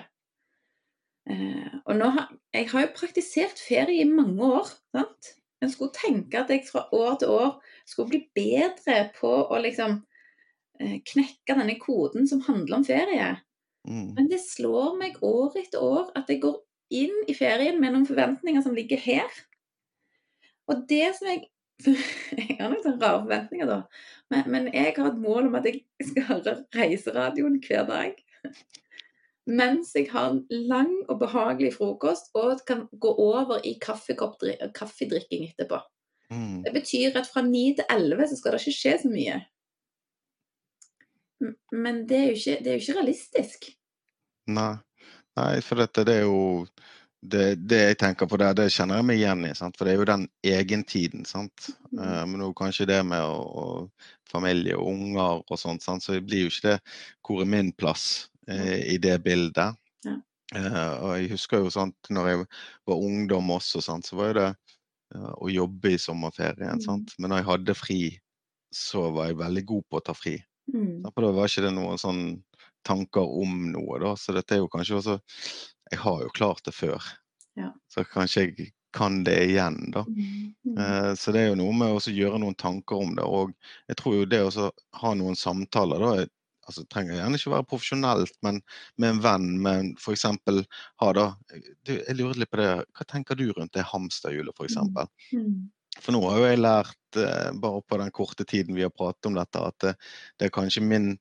Eh, 1.27 1.73
og 1.83 1.97
nå 1.97 2.11
har, 2.15 2.29
jeg 2.55 2.69
har 2.71 2.85
jo 2.85 2.93
praktisert 2.95 3.59
ferie 3.59 4.03
i 4.03 4.09
mange 4.09 4.45
år. 4.45 4.69
sant? 4.95 5.33
En 5.63 5.71
skulle 5.73 5.95
tenke 5.95 6.39
at 6.39 6.51
jeg 6.53 6.67
fra 6.67 6.85
år 6.93 7.17
til 7.19 7.33
år 7.33 7.49
skulle 7.89 8.11
bli 8.11 8.21
bedre 8.37 8.99
på 9.17 9.31
å 9.49 9.59
liksom 9.63 9.97
eh, 10.79 10.99
knekke 11.01 11.57
denne 11.57 11.77
koden 11.81 12.29
som 12.29 12.43
handler 12.45 12.79
om 12.79 12.85
ferie. 12.85 13.33
Mm. 13.87 14.13
Men 14.13 14.29
det 14.29 14.43
slår 14.43 14.97
meg 14.99 15.17
år 15.25 15.57
etter 15.57 15.81
år 15.83 16.11
at 16.19 16.29
jeg 16.29 16.43
går 16.45 16.61
inn 16.93 17.23
i 17.27 17.35
ferien 17.35 17.81
med 17.81 17.95
noen 17.95 18.07
forventninger 18.07 18.63
som 18.63 18.75
ligger 18.77 19.01
her. 19.01 19.41
Og 20.69 20.85
det 20.87 21.15
som 21.17 21.31
jeg 21.31 21.47
jeg 21.87 22.57
har 22.57 22.71
noen 22.71 22.83
sånne 22.83 23.01
rare 23.01 23.21
forventninger, 23.23 23.69
da. 23.69 23.79
Men, 24.33 24.49
men, 24.53 24.69
jeg 24.73 24.95
har 24.97 25.11
et 25.11 25.21
mål 25.21 25.49
om 25.49 25.57
at 25.59 25.67
jeg 25.69 25.83
skal 26.09 26.27
høre 26.31 26.55
reiseradioen 26.75 27.59
hver 27.63 27.85
dag. 27.89 28.17
Mens 29.47 29.93
jeg 29.95 30.09
har 30.11 30.33
en 30.33 30.41
lang 30.67 30.91
og 31.07 31.21
behagelig 31.21 31.75
frokost 31.77 32.33
og 32.35 32.65
kan 32.67 32.87
gå 32.91 33.11
over 33.23 33.61
i 33.63 33.77
kaffedrikking 33.79 35.45
etterpå. 35.51 35.79
Mm. 36.33 36.65
Det 36.65 36.73
betyr 36.75 37.15
at 37.15 37.29
fra 37.31 37.45
ni 37.45 37.69
til 37.77 37.87
elleve 37.93 38.27
så 38.27 38.35
skal 38.35 38.57
det 38.57 38.65
ikke 38.65 38.79
skje 38.81 38.97
så 39.05 39.13
mye. 39.13 39.37
Men 41.71 42.03
det 42.09 42.17
er 42.17 42.27
jo 42.31 42.35
ikke, 42.41 42.57
det 42.65 42.71
er 42.71 42.75
jo 42.75 42.83
ikke 42.83 42.97
realistisk. 42.99 43.69
Nei. 44.51 44.73
Nei, 45.37 45.59
for 45.61 45.77
dette 45.77 46.01
det 46.07 46.15
er 46.17 46.25
jo 46.25 46.65
det, 47.31 47.43
det, 47.69 47.79
jeg 47.91 47.97
tenker 48.01 48.29
på 48.29 48.39
der, 48.41 48.55
det 48.57 48.69
kjenner 48.73 48.99
jeg 48.99 49.07
meg 49.07 49.19
igjen 49.21 49.45
i. 49.47 49.53
Sant? 49.57 49.77
For 49.77 49.87
det 49.87 49.93
er 49.93 50.01
jo 50.01 50.07
den 50.09 50.27
egentiden. 50.45 51.25
sant? 51.27 51.69
Mm. 51.91 51.99
Uh, 51.99 52.23
men 52.29 52.41
nå 52.43 52.51
kanskje 52.57 52.87
det 52.89 53.01
med 53.07 53.23
å, 53.23 53.37
å 53.37 54.31
familie 54.31 54.77
og 54.77 54.89
unger 54.91 55.43
og 55.43 55.59
sånt, 55.59 55.85
sant? 55.85 56.05
så 56.05 56.17
blir 56.21 56.45
jo 56.45 56.53
ikke 56.53 56.73
det 56.73 56.77
hvor 57.25 57.43
er 57.43 57.51
min 57.51 57.73
plass 57.75 58.27
uh, 58.51 58.79
i 58.79 58.97
det 59.01 59.17
bildet. 59.25 59.77
Ja. 60.07 60.17
Uh, 60.55 60.93
og 61.03 61.09
jeg 61.17 61.31
husker 61.35 61.63
jo 61.63 61.73
sånt 61.73 62.11
når 62.13 62.31
jeg 62.31 62.43
var 62.87 63.07
ungdom 63.09 63.55
også, 63.57 63.83
sant, 63.83 64.07
så 64.07 64.19
var 64.19 64.31
jo 64.31 64.39
det 64.41 64.49
å 65.15 65.47
jobbe 65.47 65.93
i 65.95 65.99
sommerferien. 66.01 66.81
Sant? 66.83 67.13
Mm. 67.15 67.21
Men 67.23 67.31
når 67.31 67.39
jeg 67.39 67.49
hadde 67.51 67.75
fri, 67.79 68.01
så 68.75 69.07
var 69.15 69.29
jeg 69.29 69.39
veldig 69.39 69.63
god 69.69 69.85
på 69.87 69.99
å 69.99 70.03
ta 70.03 70.15
fri. 70.17 70.35
Mm. 70.73 71.05
For 71.07 71.23
da 71.23 71.31
var 71.31 71.47
ikke 71.47 71.63
det 71.63 71.71
noen 71.77 72.01
sånn 72.01 72.23
tanker 72.87 73.23
om 73.23 73.69
noe, 73.71 73.99
da. 74.03 74.13
Så 74.19 74.35
dette 74.35 74.55
er 74.55 74.61
jo 74.61 74.71
kanskje 74.71 74.99
også 74.99 75.17
jeg 75.91 75.99
har 76.03 76.23
jo 76.23 76.33
klart 76.35 76.65
det 76.65 76.75
før. 76.75 77.03
Ja. 77.57 77.71
Så 77.91 78.03
kanskje 78.07 78.43
jeg 78.47 78.71
kan 78.97 79.23
det 79.23 79.37
igjen, 79.49 79.91
da. 79.91 80.05
Mm. 80.07 80.53
Mm. 80.65 80.77
Uh, 80.77 81.15
så 81.15 81.33
det 81.33 81.43
er 81.43 81.51
jo 81.51 81.59
noe 81.59 81.75
med 81.75 81.93
å 81.97 82.01
gjøre 82.01 82.39
noen 82.41 82.57
tanker 82.57 83.03
om 83.03 83.13
det. 83.17 83.25
Og 83.25 83.53
jeg 83.89 83.99
tror 83.99 84.17
jo 84.17 84.27
det 84.29 84.41
å 84.47 84.71
ha 85.01 85.13
noen 85.17 85.37
samtaler, 85.37 86.03
da 86.03 86.27
altså 86.67 86.83
Det 86.83 86.91
trenger 86.91 87.15
gjerne 87.15 87.37
ikke 87.39 87.51
være 87.53 87.65
profesjonelt, 87.71 88.33
men 88.43 88.57
med 88.99 89.13
en 89.13 89.19
venn, 89.23 89.45
men 89.63 89.93
f.eks. 89.95 90.25
ha 90.27 91.11
da 91.15 91.29
du, 91.55 91.93
Jeg 91.93 92.15
lurer 92.17 92.41
litt 92.41 92.51
på 92.51 92.59
det, 92.59 92.71
hva 92.91 93.07
tenker 93.07 93.39
du 93.39 93.45
rundt 93.53 93.71
det 93.77 93.85
hamsterhjulet, 93.87 94.51
f.eks.? 94.51 94.75
Mm. 95.31 95.45
mm. 95.45 96.01
for 96.03 96.11
nå 96.11 96.19
har 96.25 96.41
jo 96.41 96.49
jeg 96.49 96.59
lært, 96.59 96.99
uh, 97.21 97.53
bare 97.63 97.85
på 97.87 98.01
den 98.03 98.11
korte 98.19 98.43
tiden 98.43 98.75
vi 98.75 98.83
har 98.83 98.91
pratet 98.91 99.31
om 99.31 99.39
dette, 99.39 99.63
at 99.63 99.79
det, 99.85 99.95
det 100.35 100.49
er 100.49 100.57
kanskje 100.59 100.83
min 100.83 101.13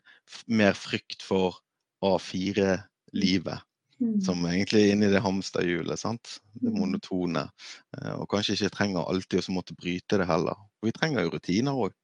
mer 0.51 0.75
frykt 0.75 1.23
for 1.23 1.61
A4-livet 2.03 3.63
Mm. 4.01 4.21
Som 4.21 4.45
egentlig 4.45 4.83
er 4.83 4.93
inne 4.93 5.09
i 5.09 5.13
det 5.13 5.23
hamsterhjulet. 5.25 5.99
sant? 6.01 6.39
Det 6.53 6.69
mm. 6.69 6.81
monotone. 6.81 7.47
Eh, 7.97 8.13
og 8.17 8.29
kanskje 8.33 8.59
ikke 8.59 8.75
trenger 8.75 9.09
alltid 9.09 9.47
å 9.47 9.57
måtte 9.57 9.77
bryte 9.79 10.21
det 10.21 10.29
heller. 10.29 10.59
Og 10.81 10.91
vi 10.91 10.95
trenger 10.97 11.25
jo 11.25 11.33
rutiner 11.37 11.81
òg. 11.87 11.97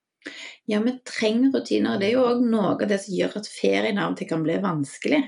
Ja, 0.71 0.81
vi 0.81 0.97
trenger 1.07 1.53
rutiner. 1.53 1.99
Det 2.01 2.09
er 2.09 2.17
jo 2.17 2.27
òg 2.31 2.45
noe 2.47 2.75
av 2.77 2.85
det 2.89 3.01
som 3.03 3.17
gjør 3.17 3.41
at 3.43 3.51
ferien 3.51 3.99
av 4.01 4.13
og 4.13 4.21
til 4.21 4.31
kan 4.31 4.45
bli 4.45 4.59
vanskelig. 4.63 5.23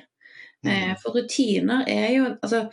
Eh, 0.64 0.84
mm. 0.92 1.00
For 1.02 1.18
rutiner 1.18 1.88
er 1.90 2.06
jo 2.14 2.28
Altså, 2.34 2.68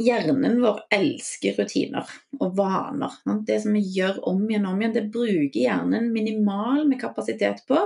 hjernen 0.00 0.60
vår 0.62 0.82
elsker 0.94 1.56
rutiner 1.58 2.10
og 2.40 2.52
vaner. 2.58 3.16
Det 3.46 3.60
som 3.64 3.74
vi 3.76 3.82
gjør 3.96 4.20
om 4.28 4.44
igjen 4.48 4.66
og 4.68 4.74
om 4.74 4.84
igjen, 4.84 4.96
det 4.96 5.08
bruker 5.14 5.60
hjernen 5.60 6.12
minimal 6.14 6.84
med 6.88 7.00
kapasitet 7.00 7.64
på. 7.68 7.80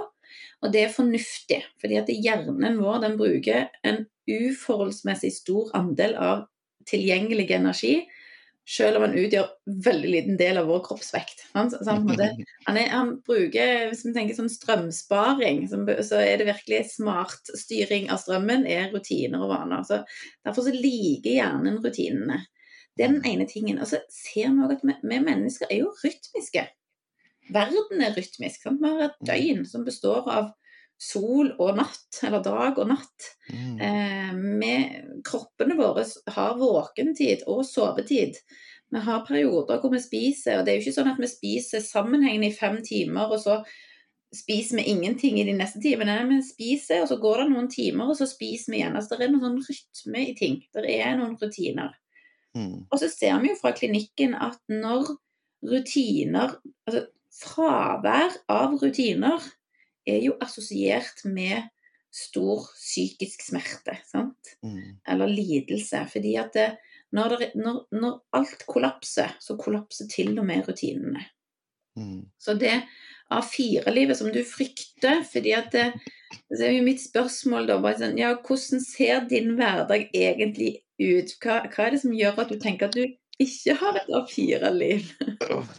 Og 0.64 0.73
det 0.75 0.85
er 0.85 0.93
fornuftig, 0.95 1.61
fordi 1.83 2.00
at 2.00 2.11
hjernen 2.11 2.81
vår 2.81 3.03
den 3.05 3.17
bruker 3.21 3.69
en 3.87 4.05
uforholdsmessig 4.25 5.33
stor 5.37 5.73
andel 5.76 6.17
av 6.17 6.45
tilgjengelig 6.88 7.50
energi 7.57 7.97
selv 8.69 8.97
om 8.97 9.05
han 9.05 9.17
utgjør 9.19 9.49
veldig 9.85 10.11
liten 10.11 10.38
del 10.41 10.59
av 10.61 10.69
vår 10.71 10.81
kroppsvekt. 10.87 11.45
Han, 11.53 11.71
han, 11.87 12.07
han, 12.67 12.79
er, 12.81 12.88
han 12.93 13.11
bruker, 13.26 13.91
Hvis 13.91 14.05
vi 14.07 14.14
tenker 14.17 14.38
sånn 14.38 14.53
strømsparing, 14.53 15.67
så 15.69 16.21
er 16.23 16.41
det 16.41 16.49
virkelig 16.49 16.81
smart 16.95 17.53
styring 17.61 18.09
av 18.12 18.23
strømmen, 18.23 18.64
er 18.64 18.91
rutiner 18.95 19.45
og 19.45 19.53
vaner. 19.53 19.85
Så 19.87 20.00
derfor 20.47 20.67
så 20.67 20.75
liker 20.75 21.37
hjernen 21.37 21.81
rutinene. 21.85 22.41
Det 22.95 23.05
er 23.05 23.12
den 23.12 23.26
ene 23.26 23.47
tingen. 23.50 23.83
Og 23.83 23.91
så 23.91 24.00
ser 24.12 24.55
vi 24.55 24.64
òg 24.64 24.76
at 24.79 24.87
vi, 24.87 24.97
vi, 25.03 25.21
mennesker 25.29 25.69
er 25.69 25.83
jo 25.83 25.93
rytmiske. 26.00 26.64
Verden 27.53 28.03
er 28.03 28.15
rytmisk. 28.17 28.63
Sant? 28.63 28.83
Vi 28.83 28.91
har 28.91 29.09
et 29.09 29.25
døgn 29.29 29.65
som 29.69 29.85
består 29.87 30.29
av 30.31 30.53
sol 31.01 31.51
og 31.59 31.79
natt, 31.79 32.21
eller 32.27 32.43
dag 32.45 32.79
og 32.81 32.91
natt. 32.93 33.31
Mm. 33.51 33.81
Eh, 33.83 34.31
med, 34.35 35.01
kroppene 35.27 35.77
våre 35.79 36.07
har 36.37 36.55
våkentid 36.61 37.45
og 37.51 37.65
sovetid. 37.69 38.39
Vi 38.95 39.03
har 39.03 39.25
perioder 39.27 39.81
hvor 39.83 39.93
vi 39.93 40.03
spiser, 40.03 40.59
og 40.59 40.67
det 40.67 40.73
er 40.73 40.79
jo 40.79 40.87
ikke 40.87 40.99
sånn 41.01 41.11
at 41.15 41.21
vi 41.21 41.31
spiser 41.31 41.83
sammenhengende 41.85 42.53
i 42.53 42.57
fem 42.57 42.79
timer, 42.87 43.33
og 43.33 43.43
så 43.43 43.61
spiser 44.35 44.81
vi 44.81 44.87
ingenting 44.91 45.39
i 45.39 45.47
de 45.47 45.55
neste 45.57 45.81
timene. 45.83 46.17
Vi 46.31 46.41
spiser, 46.47 47.03
og 47.03 47.11
så 47.11 47.19
går 47.23 47.43
det 47.43 47.51
noen 47.53 47.69
timer, 47.71 48.11
og 48.11 48.19
så 48.19 48.29
spiser 48.31 48.75
vi 48.75 48.81
igjen. 48.81 48.97
Altså, 48.99 49.19
det 49.19 49.29
er 49.29 49.35
noen 49.35 49.45
sånn 49.47 49.61
rytme 49.67 50.25
i 50.25 50.35
ting. 50.39 50.61
Det 50.75 50.87
er 50.95 51.19
noen 51.19 51.37
rutiner. 51.41 51.93
Mm. 52.55 52.85
Og 52.87 52.97
så 53.01 53.11
ser 53.11 53.39
vi 53.43 53.51
jo 53.51 53.59
fra 53.59 53.75
klinikken 53.75 54.37
at 54.39 54.61
når 54.71 55.17
rutiner 55.65 56.59
Altså 56.85 57.07
fravær 57.35 58.35
av 58.53 58.76
rutiner 58.81 59.43
er 60.07 60.21
jo 60.25 60.37
assosiert 60.45 61.25
med 61.25 61.71
stor 62.14 62.67
psykisk 62.76 63.43
smerte, 63.49 63.97
mm. 64.62 65.00
eller 65.11 65.31
lidelse. 65.31 66.05
Fordi 66.12 66.37
at 66.38 66.53
det, 66.55 66.69
når, 67.14 67.38
det, 67.41 67.49
når, 67.59 67.81
når, 67.95 68.21
alt 68.38 68.67
kollapser, 68.71 69.35
så 69.43 69.59
kollapser 69.59 70.11
til 70.11 70.37
og 70.38 70.47
med 70.47 70.69
rutinene. 70.69 71.25
Mm. 71.99 72.26
Så 72.38 72.55
det 72.59 72.76
A4-livet 73.33 74.19
som 74.19 74.31
du 74.35 74.43
frykter, 74.47 75.25
fordi 75.26 75.55
at 75.57 75.73
det, 75.75 75.88
det 76.53 76.69
er 76.69 76.76
jo 76.76 76.87
mitt 76.87 77.03
spørsmål 77.03 77.69
da, 77.71 77.81
bare 77.83 77.99
sånn, 78.03 78.19
ja, 78.21 78.35
hvordan 78.47 78.83
ser 78.85 79.26
din 79.31 79.55
hverdag 79.59 80.11
egentlig 80.14 80.76
ut? 81.00 81.35
Hva, 81.43 81.62
hva 81.67 81.87
er 81.87 81.95
det 81.95 82.03
som 82.05 82.14
gjør 82.14 82.43
at 82.45 82.53
du 82.53 82.61
tenker 82.62 82.91
at 82.91 82.99
du 82.99 83.07
ikke 83.43 83.75
har 83.75 83.97
et 83.99 84.11
A4-liv. 84.14 85.09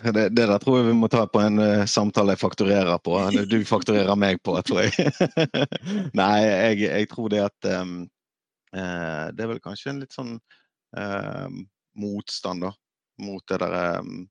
Det, 0.04 0.26
det, 0.36 0.36
der 0.36 0.58
tror 0.60 0.80
jeg 0.80 0.90
vi 0.90 0.98
må 1.00 1.08
ta 1.12 1.24
på 1.32 1.40
en 1.40 1.62
uh, 1.62 1.86
samtale 1.88 2.36
jeg 2.36 2.42
fakturerer 2.42 3.00
på. 3.04 3.16
Du 3.48 3.58
fakturerer 3.68 4.20
meg 4.20 4.42
på, 4.44 4.58
tror 4.68 4.84
jeg. 4.84 5.12
Nei, 6.20 6.36
jeg, 6.44 6.84
jeg, 6.84 7.10
tror 7.12 7.32
det 7.32 7.46
at 7.46 7.70
um, 7.80 7.98
uh, 8.76 9.32
Det 9.32 9.46
er 9.46 9.52
vel 9.54 9.64
kanskje 9.64 9.94
en 9.94 10.04
litt 10.04 10.16
sånn 10.16 10.36
uh, 10.36 11.48
motstand 11.96 12.68
da, 12.68 12.74
mot 13.24 13.46
det 13.48 13.62
der 13.64 14.02
um, 14.04 14.26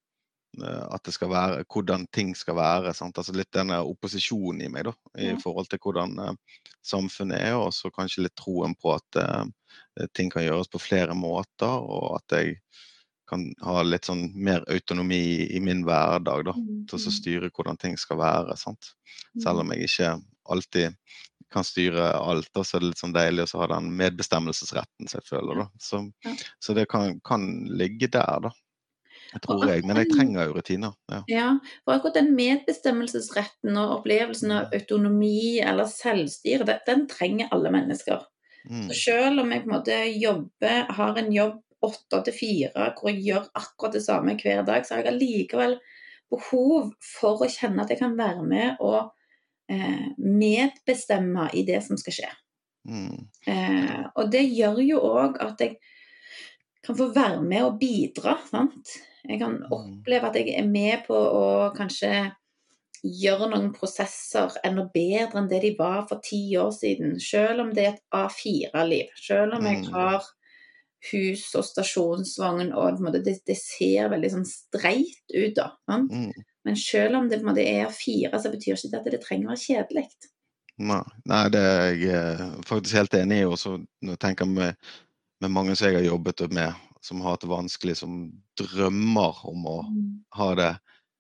at 0.55 1.03
det 1.03 1.11
skal 1.17 1.33
være, 1.33 1.65
hvordan 1.67 2.05
ting 2.15 2.29
skal 2.39 2.55
være. 2.61 2.93
Sant? 2.95 3.17
Altså 3.19 3.33
Litt 3.35 3.51
denne 3.57 3.81
opposisjonen 3.83 4.61
i 4.63 4.69
meg 4.71 4.85
da, 4.87 4.93
i 5.19 5.33
ja. 5.33 5.39
forhold 5.43 5.67
til 5.73 5.81
hvordan 5.83 6.15
samfunnet 6.79 7.41
er, 7.41 7.57
og 7.59 7.73
så 7.75 7.91
kanskje 7.91 8.29
litt 8.29 8.37
troen 8.39 8.77
på 8.79 8.93
at 8.95 9.19
ting 10.15 10.31
kan 10.31 10.45
gjøres 10.45 10.71
på 10.71 10.79
flere 10.79 11.17
måter, 11.19 11.75
og 11.75 12.21
at 12.21 12.37
jeg 12.39 12.61
kan 13.29 13.47
ha 13.65 13.83
litt 13.87 14.09
sånn 14.09 14.27
mer 14.37 14.65
autonomi 14.71 15.47
i 15.49 15.61
min 15.65 15.85
hverdag, 15.87 16.45
da, 16.49 16.55
mm, 16.57 16.85
til 16.91 16.99
å 16.99 17.03
mm. 17.03 17.15
styre 17.19 17.51
hvordan 17.55 17.81
ting 17.81 17.97
skal 18.01 18.21
være. 18.21 18.57
sant? 18.61 18.95
Selv 19.41 19.63
om 19.63 19.71
mm. 19.71 19.75
jeg 19.75 19.91
ikke 19.91 20.11
alltid 20.55 20.99
kan 21.55 21.65
styre 21.65 22.11
alt, 22.19 22.51
da, 22.55 22.65
så 22.65 22.77
er 22.77 22.85
det 22.85 22.91
litt 22.91 23.01
sånn 23.01 23.15
deilig 23.15 23.47
å 23.47 23.63
ha 23.63 23.71
den 23.77 23.93
medbestemmelsesretten 23.99 25.09
som 25.09 25.21
jeg 25.21 25.29
føler. 25.31 25.63
da. 25.63 25.67
Så, 25.81 26.03
så 26.63 26.77
det 26.77 26.89
kan, 26.91 27.19
kan, 27.27 27.47
ligge 27.79 28.11
der, 28.11 28.49
da. 28.49 28.53
Jeg 29.35 29.43
tror 29.43 29.65
jeg, 29.67 29.83
Men 29.87 29.99
jeg 29.99 30.11
trenger 30.13 30.47
jo 30.47 30.53
rutiner. 30.55 30.93
Ja. 31.11 31.21
ja, 31.31 31.47
for 31.83 31.97
akkurat 31.97 32.21
den 32.21 32.35
medbestemmelsesretten 32.37 33.81
og 33.81 33.97
opplevelsen 33.97 34.53
av 34.55 34.77
autonomi 34.77 35.59
eller 35.65 35.89
selvstyre, 35.91 36.79
den 36.87 37.09
trenger 37.11 37.51
alle 37.55 37.73
mennesker. 37.75 38.23
Mm. 38.71 38.87
Så 38.89 38.99
selv 39.01 39.43
om 39.43 39.51
jeg 39.53 39.65
på 39.65 39.69
en 39.69 39.75
måte 39.75 39.97
jobber, 40.21 40.87
har 40.99 41.19
en 41.21 41.33
jobb 41.35 41.59
åtte 41.87 42.23
til 42.27 42.37
fire, 42.37 42.89
hvor 42.97 43.11
jeg 43.11 43.23
gjør 43.29 43.51
akkurat 43.61 43.97
det 43.97 44.05
samme 44.05 44.37
hver 44.41 44.65
dag, 44.67 44.87
så 44.87 44.97
har 44.97 45.05
jeg 45.05 45.15
allikevel 45.15 45.77
behov 46.33 46.93
for 47.05 47.45
å 47.45 47.51
kjenne 47.51 47.85
at 47.85 47.93
jeg 47.93 48.01
kan 48.01 48.17
være 48.19 48.45
med 48.49 48.81
og 48.85 49.13
eh, 49.71 50.07
medbestemme 50.19 51.51
i 51.55 51.65
det 51.69 51.81
som 51.87 52.01
skal 52.01 52.19
skje. 52.19 52.31
Mm. 52.89 53.19
Eh, 53.49 54.01
og 54.15 54.31
det 54.33 54.45
gjør 54.51 54.81
jo 54.85 55.03
òg 55.09 55.39
at 55.45 55.61
jeg 55.65 55.77
kan 56.85 56.97
få 56.99 57.11
være 57.15 57.43
med 57.43 57.65
og 57.65 57.79
bidra. 57.81 58.37
Sant? 58.51 58.97
Jeg 59.25 59.41
kan 59.41 59.61
mm. 59.63 59.69
oppleve 59.73 60.31
at 60.31 60.41
jeg 60.41 60.57
er 60.59 60.67
med 60.69 61.07
på 61.07 61.17
å 61.17 61.45
kanskje 61.77 62.13
gjøre 63.05 63.51
noen 63.53 63.69
prosesser 63.77 64.55
enda 64.65 64.87
bedre 64.93 65.41
enn 65.41 65.49
det 65.51 65.61
de 65.65 65.75
var 65.77 66.07
for 66.09 66.25
ti 66.25 66.57
år 66.61 66.73
siden. 66.77 67.19
Selv 67.21 67.67
om 67.67 67.73
det 67.77 67.85
er 67.85 67.93
et 67.95 68.05
A4-liv. 68.17 69.13
Selv 69.21 69.59
om 69.59 69.69
jeg 69.69 69.83
mm. 69.85 69.91
har 69.93 70.29
hus 71.13 71.47
og 71.59 71.67
stasjonsvogn, 71.67 72.73
og 72.77 73.03
det, 73.15 73.39
det, 73.45 73.57
ser 73.59 74.11
veldig 74.13 74.31
sånn 74.33 74.47
streit 74.49 75.35
ut, 75.35 75.57
da. 75.57 75.71
Mm. 75.91 76.31
Men 76.65 76.79
selv 76.81 77.19
om 77.19 77.29
det 77.29 77.41
på 77.41 77.45
en 77.45 77.51
måte 77.53 77.67
er 77.67 77.91
fire, 77.93 78.41
så 78.41 78.53
betyr 78.53 78.79
ikke 78.79 78.93
det 78.93 79.01
at 79.01 79.11
det 79.13 79.21
trenger 79.25 79.51
å 79.51 79.53
være 79.53 79.65
kjedelig. 79.65 80.07
Nei, 80.85 81.03
nei, 81.31 81.43
det 81.55 81.61
er 81.63 81.85
jeg 81.93 82.15
eh, 82.19 82.47
faktisk 82.67 82.99
helt 82.99 83.15
enig 83.19 83.43
i. 83.43 83.47
Og 83.47 83.59
så 83.61 83.77
tenker 84.19 84.47
jeg 84.47 84.55
med, 84.57 84.89
med, 85.45 85.53
mange 85.55 85.77
som 85.77 85.89
jeg 85.89 86.01
har 86.01 86.09
jobbet 86.09 86.47
med, 86.57 86.81
som 87.05 87.21
har 87.23 87.37
hatt 87.37 87.45
det 87.45 87.53
vanskelig, 87.53 87.99
som 88.01 88.17
drømmer 88.59 89.45
om 89.51 89.69
å 89.71 89.79
mm. 89.87 90.09
ha 90.41 90.49
det 90.59 90.73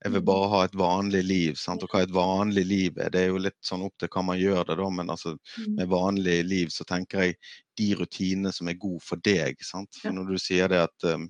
jeg 0.04 0.12
vil 0.12 0.24
bare 0.28 0.48
ha 0.52 0.58
et 0.66 0.74
vanlig 0.76 1.22
liv. 1.24 1.54
Sant? 1.56 1.84
Og 1.84 1.92
hva 1.92 2.02
et 2.04 2.12
vanlig 2.12 2.64
liv 2.68 2.98
er, 3.00 3.08
det 3.12 3.22
er 3.22 3.30
jo 3.30 3.40
litt 3.40 3.56
sånn 3.64 3.86
opp 3.86 3.94
til 4.00 4.10
hva 4.12 4.24
man 4.28 4.36
gjør 4.36 4.66
det, 4.68 4.76
da. 4.80 4.88
Men 4.98 5.12
altså, 5.14 5.32
mm. 5.56 5.78
med 5.78 5.92
vanlig 5.92 6.34
liv 6.44 6.74
så 6.74 6.84
tenker 6.88 7.24
jeg 7.24 7.38
de 7.80 7.86
rutinene 7.96 8.52
som 8.52 8.68
er 8.68 8.76
gode 8.80 9.00
for 9.06 9.22
deg. 9.24 9.56
Sant? 9.64 9.96
For 10.02 10.12
når 10.12 10.34
du 10.34 10.42
sier 10.42 10.68
det 10.68 10.82
at 10.84 11.08
um, 11.08 11.24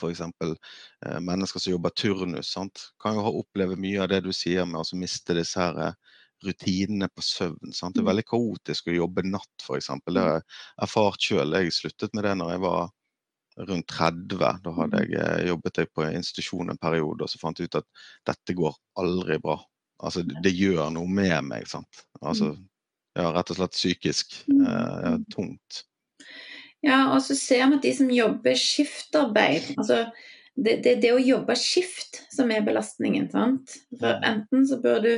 f.eks. 0.00 0.24
Uh, 0.24 1.18
mennesker 1.20 1.60
som 1.60 1.74
jobber 1.74 1.92
turnus, 2.00 2.54
sant? 2.56 2.88
kan 3.02 3.18
jo 3.18 3.26
ha 3.26 3.34
oppleve 3.42 3.76
mye 3.76 4.00
av 4.00 4.08
det 4.14 4.22
du 4.24 4.32
sier 4.32 4.64
med 4.64 4.80
å 4.80 5.00
miste 5.00 5.36
disse 5.36 5.60
her 5.60 5.76
uh, 5.90 6.18
rutinene 6.48 7.10
på 7.12 7.24
søvn. 7.28 7.74
Sant? 7.76 7.92
Det 7.92 8.00
er 8.00 8.06
mm. 8.06 8.12
veldig 8.14 8.28
kaotisk 8.32 8.88
å 8.88 9.00
jobbe 9.02 9.26
natt, 9.28 9.52
f.eks. 9.66 9.92
Det 9.92 10.16
mm. 10.16 10.22
har 10.22 10.38
jeg 10.38 10.46
erfart 10.88 11.28
sjøl. 11.28 11.60
Jeg 11.60 11.76
sluttet 11.76 12.16
med 12.16 12.24
det 12.24 12.38
når 12.40 12.56
jeg 12.56 12.64
var 12.64 12.88
rundt 13.66 13.88
30. 13.90 14.38
Da 14.38 14.74
hadde 14.76 15.02
mm. 15.02 15.10
jeg 15.12 15.18
eh, 15.24 15.48
jobbet 15.48 15.82
jeg 15.82 15.90
på 15.94 16.06
institusjon 16.10 16.72
en 16.72 16.80
periode 16.80 17.26
og 17.26 17.32
så 17.32 17.40
fant 17.40 17.58
jeg 17.58 17.70
ut 17.70 17.80
at 17.80 17.88
dette 18.28 18.56
går 18.58 18.78
aldri 19.00 19.38
bra. 19.42 19.58
Altså, 19.98 20.22
det 20.22 20.54
gjør 20.54 20.92
noe 20.94 21.10
med 21.10 21.50
meg. 21.50 21.66
sant? 21.70 22.04
Altså, 22.22 22.52
mm. 22.54 22.64
ja, 23.18 23.30
rett 23.34 23.52
og 23.54 23.60
slett 23.60 23.76
psykisk 23.78 24.40
mm. 24.46 24.62
eh, 24.62 24.96
ja, 25.04 25.14
tungt. 25.34 25.82
Ja, 26.84 27.00
og 27.10 27.22
så 27.26 27.34
ser 27.34 27.66
vi 27.66 27.80
at 27.80 27.86
de 27.86 27.94
som 27.96 28.10
jobber 28.14 28.54
skiftarbeid 28.54 29.72
altså 29.80 30.04
det, 30.54 30.76
det, 30.84 30.92
det 31.02 31.10
å 31.14 31.18
jobbe 31.22 31.56
skift 31.58 32.20
som 32.34 32.50
er 32.54 32.62
belastningen. 32.66 33.28
sant? 33.30 33.74
For 33.98 34.22
enten 34.26 34.66
så 34.66 34.78
bør 34.82 35.02
du 35.04 35.12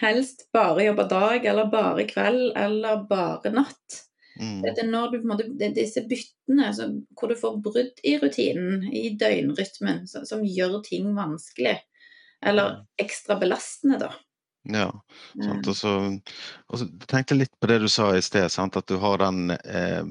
helst 0.00 0.46
bare 0.54 0.86
jobbe 0.88 1.04
dag, 1.10 1.44
eller 1.46 1.68
bare 1.72 2.06
kveld, 2.08 2.52
eller 2.58 3.04
bare 3.08 3.52
natt. 3.54 4.00
Mm. 4.40 4.62
Det 4.64 4.72
er 4.80 4.88
når 4.88 5.12
du, 5.12 5.16
måte, 5.28 5.46
det 5.60 5.74
disse 5.76 6.04
byttene 6.08 6.70
så, 6.76 6.88
hvor 7.18 7.32
du 7.32 7.36
får 7.38 7.58
brudd 7.64 8.02
i 8.06 8.16
rutinen, 8.22 8.86
i 8.88 9.10
døgnrytmen, 9.20 10.06
som, 10.08 10.26
som 10.28 10.44
gjør 10.46 10.80
ting 10.86 11.10
vanskelig. 11.16 11.76
Eller 12.42 12.80
ekstra 13.00 13.36
belastende, 13.38 14.00
da. 14.02 14.12
Ja. 14.72 14.88
Sant? 15.34 15.68
Og 15.68 15.76
så, 15.76 15.92
og 16.70 16.78
så 16.78 16.88
tenkte 17.10 17.34
jeg 17.34 17.44
litt 17.44 17.54
på 17.60 17.70
det 17.70 17.80
du 17.82 17.88
sa 17.90 18.12
i 18.16 18.22
sted, 18.24 18.48
sant? 18.52 18.78
at 18.78 18.88
du 18.88 18.98
har 19.02 19.22
den 19.22 19.54
eh, 19.58 20.02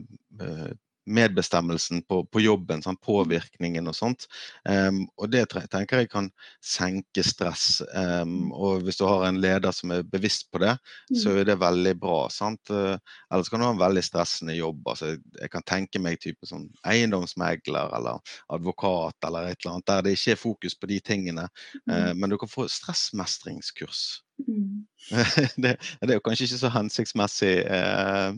eh 0.41 0.71
medbestemmelsen 1.05 2.03
på, 2.05 2.21
på 2.25 2.41
jobben, 2.43 2.83
sånn, 2.83 2.97
påvirkningen 3.01 3.89
og 3.89 3.95
sånt. 3.97 4.27
Um, 4.69 5.03
og 5.17 5.31
det 5.33 5.47
tenker 5.49 6.03
jeg 6.03 6.11
kan 6.11 6.29
senke 6.63 7.23
stress. 7.25 7.81
Um, 7.95 8.51
og 8.53 8.85
hvis 8.85 8.99
du 8.99 9.05
har 9.07 9.25
en 9.27 9.41
leder 9.41 9.73
som 9.75 9.93
er 9.95 10.05
bevisst 10.07 10.49
på 10.53 10.61
det, 10.61 10.75
så 11.09 11.31
mm. 11.33 11.39
er 11.41 11.49
det 11.49 11.57
veldig 11.61 11.95
bra. 12.01 12.19
sant? 12.33 12.61
Uh, 12.69 12.95
ellers 13.31 13.49
kan 13.49 13.63
du 13.63 13.67
ha 13.67 13.73
en 13.75 13.81
veldig 13.81 14.05
stressende 14.05 14.57
jobb. 14.57 14.83
altså 14.93 15.15
Jeg 15.15 15.53
kan 15.53 15.65
tenke 15.67 16.01
meg 16.03 16.21
type 16.21 16.49
sånn 16.49 16.69
eiendomsmegler 16.87 17.95
eller 17.97 18.21
advokat 18.53 19.17
eller 19.27 19.51
et 19.51 19.61
eller 19.61 19.77
annet 19.77 19.89
der 19.91 20.05
det 20.05 20.17
ikke 20.17 20.35
er 20.35 20.43
fokus 20.43 20.77
på 20.77 20.91
de 20.91 21.01
tingene. 21.01 21.47
Uh, 21.89 22.13
men 22.13 22.29
du 22.29 22.37
kan 22.41 22.51
få 22.51 22.67
stressmestringskurs. 22.69 24.21
Mm. 24.47 24.85
det, 25.63 25.75
det, 25.81 26.09
er 26.09 26.17
jo 26.17 26.23
kanskje 26.25 26.47
ikke 26.47 26.61
så 26.61 26.73
hensiktsmessig. 26.77 27.55
Uh, 27.65 28.37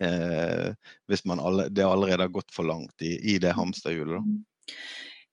eh, 0.00 0.72
hvis 1.08 1.24
alle, 1.30 1.68
det 1.68 1.84
allerede 1.84 2.26
har 2.26 2.34
gått 2.34 2.54
for 2.54 2.68
langt 2.68 3.02
i, 3.02 3.16
i 3.34 3.38
det 3.42 3.54
hamsterhjulet. 3.56 4.22
Mm. 4.22 4.44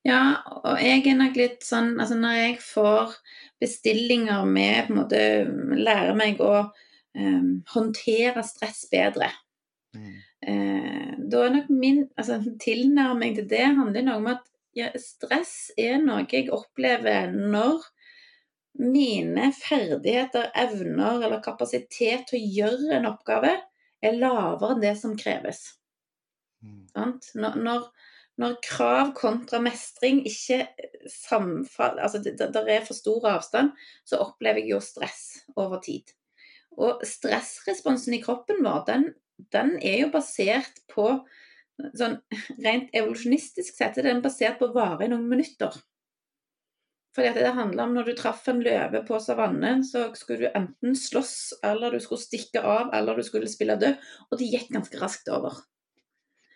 Ja, 0.04 0.44
og 0.68 0.82
jeg 0.84 1.06
er 1.08 1.16
nok 1.16 1.38
litt 1.40 1.62
sånn 1.64 1.94
altså 1.96 2.18
Når 2.20 2.34
jeg 2.36 2.56
får 2.60 3.14
bestillinger 3.64 4.44
med 4.44 4.90
på 4.90 4.92
en 4.92 5.00
måte 5.00 5.22
lære 5.80 6.16
meg 6.20 6.42
å 6.44 6.56
eh, 6.60 7.46
håndtere 7.72 8.44
stress 8.44 8.84
bedre, 8.92 9.32
mm. 9.96 10.14
eh, 10.44 11.14
da 11.32 11.46
er 11.46 11.56
nok 11.56 11.72
min 11.72 12.04
altså, 12.20 12.42
tilnærming 12.60 13.38
til 13.40 13.48
det 13.48 13.64
handler 13.80 14.08
noe 14.10 14.20
om 14.20 14.30
at 14.36 14.44
ja, 14.76 14.90
stress 15.00 15.72
er 15.80 16.02
noe 16.04 16.26
jeg 16.28 16.50
opplever 16.52 17.32
når 17.32 17.86
mine 18.82 19.52
ferdigheter, 19.54 20.50
evner 20.58 21.22
eller 21.22 21.44
kapasitet 21.46 22.26
til 22.28 22.40
å 22.40 22.54
gjøre 22.58 22.98
en 22.98 23.08
oppgave 23.12 23.54
er 24.04 24.18
lavere 24.20 24.76
enn 24.76 24.84
det 24.84 24.96
som 25.00 25.16
kreves. 25.20 25.66
Mm. 26.64 26.88
Når, 26.96 27.58
når, 27.60 27.88
når, 28.42 28.58
krav 28.66 29.14
kontra 29.18 29.60
mestring 29.64 30.22
ikke 30.28 30.64
samfaller, 31.12 32.06
altså 32.06 32.22
det, 32.24 32.38
det, 32.40 32.64
er 32.64 32.86
for 32.88 32.98
stor 32.98 33.30
avstand, 33.36 33.74
så 34.08 34.22
opplever 34.24 34.64
jeg 34.64 34.76
jo 34.76 34.82
stress 34.84 35.24
over 35.56 35.82
tid. 35.84 36.14
Og 36.80 37.04
stressresponsen 37.06 38.16
i 38.18 38.22
kroppen 38.24 38.64
vår, 38.66 38.84
den, 38.90 39.10
den 39.54 39.76
er 39.82 40.06
jo 40.06 40.14
basert 40.14 40.84
på 40.92 41.08
sånn 41.98 42.20
Rent 42.62 42.92
evolusjonistisk 42.94 43.76
sett 43.76 43.98
er 43.98 44.06
den 44.06 44.22
basert 44.22 44.60
på 44.60 44.70
å 44.70 44.76
vare 44.76 45.08
i 45.08 45.12
noen 45.12 45.26
minutter. 45.30 45.74
Fordi 47.14 47.30
at 47.30 47.38
det 47.38 47.52
handler 47.54 47.84
om 47.86 47.94
når 47.94 48.08
du 48.10 48.16
traff 48.18 48.48
en 48.50 48.64
løve 48.66 49.04
på 49.06 49.20
savannen, 49.22 49.84
så 49.86 50.08
skulle 50.18 50.48
du 50.48 50.58
enten 50.58 50.96
slåss, 50.98 51.36
eller 51.66 51.94
du 51.94 52.02
skulle 52.02 52.24
stikke 52.24 52.64
av, 52.66 52.90
eller 52.98 53.20
du 53.20 53.26
skulle 53.26 53.52
spille 53.52 53.78
død. 53.78 54.02
Og 54.32 54.40
det 54.40 54.50
gikk 54.50 54.72
ganske 54.74 55.02
raskt 55.02 55.30
over. 55.34 55.62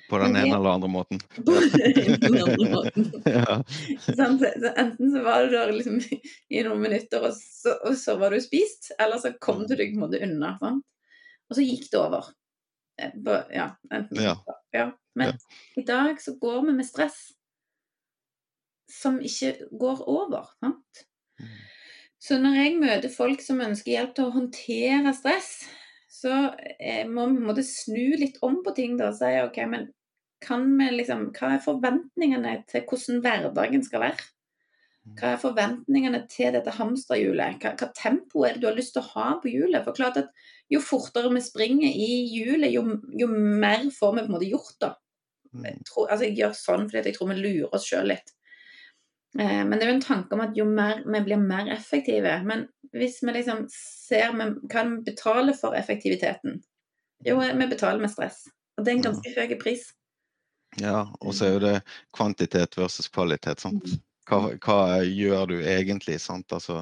På 0.10 0.18
den 0.18 0.38
ene 0.40 0.56
eller 0.56 0.70
andre 0.70 0.88
måten. 0.88 1.20
På 1.36 1.52
den 1.52 2.38
andre 2.42 2.70
måten. 2.72 3.10
ja. 3.38 3.58
sånn, 4.08 4.38
så, 4.40 4.72
enten 4.72 5.12
så 5.12 5.24
var 5.26 5.46
du 5.46 5.56
der 5.58 5.74
liksom, 5.76 6.00
i 6.56 6.64
noen 6.66 6.84
minutter, 6.88 7.28
og 7.28 7.36
så, 7.36 7.76
og 7.84 7.98
så, 8.00 8.16
var 8.22 8.34
du 8.34 8.42
spist, 8.42 8.94
eller 8.98 9.22
så 9.22 9.36
kom 9.44 9.66
du 9.68 9.76
deg 9.76 9.92
på 9.92 10.00
en 10.00 10.06
måte 10.08 10.22
unna. 10.24 10.56
Sant? 10.62 10.86
Og 11.52 11.60
så 11.60 11.66
gikk 11.66 11.90
det 11.92 12.00
over. 12.02 12.32
Eh, 12.98 13.14
ja, 13.54 13.70
enten, 13.92 14.24
ja. 14.24 14.38
ja. 14.74 14.90
Men 15.18 15.38
i 15.78 15.84
dag 15.86 16.22
så 16.22 16.34
går 16.40 16.64
vi 16.66 16.80
med 16.80 16.88
stress 16.88 17.28
som 18.92 19.20
ikke 19.24 19.70
går 19.80 20.04
over. 20.10 20.48
Sant? 20.64 21.04
Mm. 21.42 21.58
Så 22.28 22.40
når 22.42 22.56
jeg 22.58 22.78
møter 22.82 23.14
folk 23.14 23.44
som 23.46 23.62
ønsker 23.64 23.94
hjelp 23.94 24.16
til 24.18 24.28
å 24.28 24.34
håndtere 24.34 25.14
stress, 25.16 25.52
så 26.12 26.34
eh, 26.80 27.06
må 27.06 27.28
vi 27.30 27.44
måtte 27.46 27.66
snu 27.66 28.18
litt 28.18 28.40
om 28.46 28.62
på 28.66 28.74
ting 28.78 28.98
da, 28.98 29.12
og 29.12 29.20
si 29.20 29.30
OK, 29.44 29.60
men 29.70 29.92
liksom, 30.98 31.30
hva 31.38 31.54
er 31.56 31.64
forventningene 31.64 32.56
til 32.72 32.86
hvordan 32.90 33.22
hverdagen 33.24 33.86
skal 33.86 34.08
være? 34.08 34.28
Mm. 35.08 35.14
Hva 35.20 35.34
er 35.34 35.42
forventningene 35.42 36.24
til 36.32 36.56
dette 36.56 36.74
hamsterhjulet? 36.76 37.62
Hva, 37.62 37.76
hva 37.80 37.90
tempo 37.96 38.44
er 38.44 38.56
det 38.58 38.64
du 38.64 38.70
har 38.72 38.78
lyst 38.80 38.96
til 38.98 39.04
å 39.04 39.12
ha 39.14 39.28
på 39.44 39.52
hjulet? 39.54 39.84
For 39.86 39.98
klart 39.98 40.22
at 40.24 40.46
Jo 40.68 40.82
fortere 40.84 41.30
vi 41.32 41.40
springer 41.40 41.88
i 41.88 42.10
hjulet, 42.28 42.74
jo, 42.74 42.82
jo 43.16 43.28
mer 43.32 43.86
får 43.96 44.18
vi 44.18 44.24
på 44.26 44.28
en 44.28 44.34
måte 44.34 44.50
gjort. 44.50 44.74
da. 44.84 44.90
Mm. 45.54 45.70
Jeg, 45.70 45.86
tror, 45.88 46.10
altså 46.10 46.26
jeg 46.28 46.36
gjør 46.42 46.58
sånn 46.60 46.90
fordi 46.90 47.06
jeg 47.06 47.16
tror 47.16 47.30
vi 47.32 47.38
lurer 47.40 47.78
oss 47.78 47.88
sjøl 47.88 48.12
litt. 48.12 48.34
Eh, 49.40 49.64
men 49.66 49.78
det 49.78 49.86
er 49.86 49.92
jo 49.92 49.98
en 49.98 50.06
tanke 50.06 50.34
om 50.36 50.42
at 50.42 50.58
jo 50.58 50.66
mer 50.66 51.04
vi 51.06 51.22
blir 51.26 51.38
mer 51.42 51.70
effektive 51.70 52.40
Men 52.46 52.66
hvis 52.96 53.20
vi 53.22 53.36
liksom 53.36 53.68
ser 53.74 54.34
vi 54.34 54.48
kan 54.72 55.04
betale 55.04 55.54
for 55.54 55.78
effektiviteten 55.78 56.62
Jo, 57.26 57.40
vi 57.40 57.68
betaler 57.68 58.02
med 58.02 58.12
stress. 58.12 58.46
Og 58.78 58.86
det 58.86 58.92
er 58.92 58.98
en 58.98 59.08
ganske 59.08 59.34
høy 59.34 59.56
pris. 59.62 59.88
Ja, 60.78 61.08
og 61.22 61.34
så 61.34 61.48
er 61.48 61.54
jo 61.56 61.62
det 61.64 61.78
kvantitet 62.14 62.78
versus 62.78 63.08
kvalitet. 63.10 63.62
sant? 63.62 63.98
Hva, 64.28 64.40
hva, 64.60 64.78
gjør 65.08 65.46
du 65.52 65.56
egentlig? 65.62 66.18
sant? 66.20 66.52
Altså, 66.52 66.82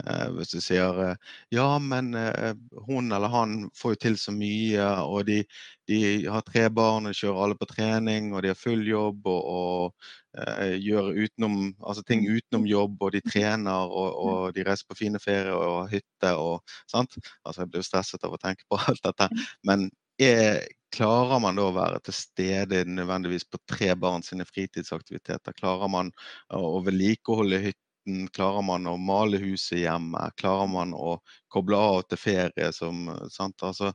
eh, 0.00 0.24
hvis 0.34 0.50
du 0.54 0.58
sier 0.62 0.96
eh, 1.04 1.28
ja, 1.54 1.66
men 1.78 2.14
eh, 2.18 2.54
hun 2.88 3.12
eller 3.14 3.30
han 3.30 3.68
får 3.78 3.94
jo 3.94 4.00
til 4.04 4.18
så 4.18 4.34
mye, 4.34 4.88
og 5.04 5.28
de, 5.28 5.44
de, 5.90 6.00
har 6.26 6.42
tre 6.46 6.66
barn 6.74 7.06
og 7.10 7.14
kjører 7.14 7.44
alle 7.44 7.58
på 7.60 7.68
trening, 7.70 8.32
og 8.34 8.42
de 8.42 8.50
har 8.50 8.58
full 8.58 8.82
jobb 8.88 9.30
og, 9.30 9.52
og 9.54 10.42
eh, 10.42 10.74
gjør 10.82 11.12
utenom, 11.14 11.56
altså 11.78 12.04
ting 12.08 12.26
utenom 12.26 12.66
jobb, 12.66 12.98
og 13.06 13.14
de 13.14 13.22
trener, 13.28 13.94
og, 14.02 14.18
og 14.26 14.58
de 14.58 14.66
reiser 14.66 14.90
på 14.90 14.98
fine 15.04 15.22
ferier 15.22 15.54
og 15.54 15.84
har 15.84 15.94
hytte 15.94 16.34
og 16.42 16.76
sant? 16.90 17.14
Altså, 17.44 17.62
jeg 17.62 17.70
blir 17.70 17.84
jo 17.84 17.90
stresset 17.92 18.26
av 18.26 18.34
å 18.34 18.42
tenke 18.42 18.66
på 18.66 18.82
alt 18.90 19.06
dette. 19.06 19.30
Men 19.62 19.90
er, 20.20 20.64
Klarer 20.90 21.38
man 21.42 21.58
da 21.58 21.68
å 21.68 21.74
være 21.74 22.00
til 22.06 22.16
stede 22.16 22.82
nødvendigvis 22.88 23.46
på 23.46 23.60
tre 23.70 23.92
barn 23.98 24.24
sine 24.26 24.46
fritidsaktiviteter? 24.48 25.54
Klarer 25.54 25.90
man 25.92 26.10
å 26.56 26.80
vedlikeholde 26.86 27.60
hytten? 27.68 28.26
Klarer 28.34 28.64
man 28.66 28.88
å 28.90 28.96
male 28.98 29.38
huset 29.42 29.84
hjemme? 29.84 30.24
Klarer 30.40 30.70
man 30.72 30.94
å 30.96 31.18
koble 31.52 31.78
av 31.78 32.02
til 32.10 32.18
ferie? 32.18 32.72
Som, 32.74 33.06
altså, 33.12 33.92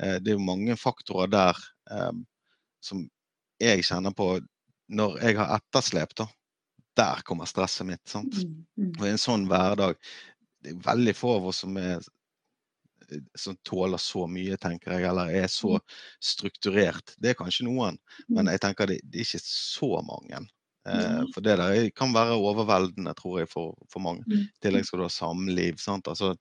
eh, 0.00 0.16
det 0.22 0.32
er 0.32 0.38
jo 0.38 0.46
mange 0.46 0.78
faktorer 0.80 1.28
der 1.34 1.60
eh, 1.92 2.12
som 2.80 3.04
jeg 3.60 3.84
kjenner 3.84 4.14
på 4.16 4.38
når 4.88 5.20
jeg 5.20 5.36
har 5.42 5.56
etterslep. 5.58 6.16
da, 6.16 6.28
Der 6.96 7.22
kommer 7.28 7.44
stresset 7.46 7.86
mitt. 7.86 8.08
sant? 8.08 8.40
Mm, 8.40 8.64
mm. 8.78 8.92
Og 8.98 9.06
i 9.06 9.12
en 9.12 9.20
sånn 9.20 9.48
hverdag 9.50 9.98
det 10.64 10.72
er 10.72 10.80
veldig 10.86 11.14
få 11.14 11.36
av 11.38 11.50
oss 11.52 11.60
som 11.62 11.76
er 11.78 12.00
som 13.38 13.56
tåler 13.66 14.00
så 14.02 14.26
mye, 14.30 14.58
tenker 14.60 14.96
jeg, 14.96 15.08
eller 15.08 15.32
er 15.34 15.48
så 15.52 15.76
mm. 15.76 15.96
strukturert. 16.30 17.14
Det 17.18 17.32
er 17.32 17.38
kanskje 17.38 17.68
noen, 17.68 17.98
men 18.28 18.46
mm. 18.46 18.52
jeg 18.54 18.64
tenker 18.64 18.90
det, 18.90 19.00
det 19.04 19.22
er 19.22 19.28
ikke 19.28 19.44
så 19.44 19.90
mange. 20.06 20.42
Eh, 20.88 21.22
for 21.34 21.44
det 21.44 21.56
der 21.60 21.90
kan 21.96 22.12
være 22.14 22.36
overveldende, 22.38 23.14
tror 23.18 23.40
jeg, 23.42 23.50
for, 23.52 23.76
for 23.92 24.04
mange. 24.04 24.24
I 24.28 24.44
tillegg 24.64 24.86
skal 24.88 25.02
du 25.02 25.06
ha 25.06 25.12
samliv, 25.12 25.80
sant. 25.82 26.08
Altså, 26.10 26.34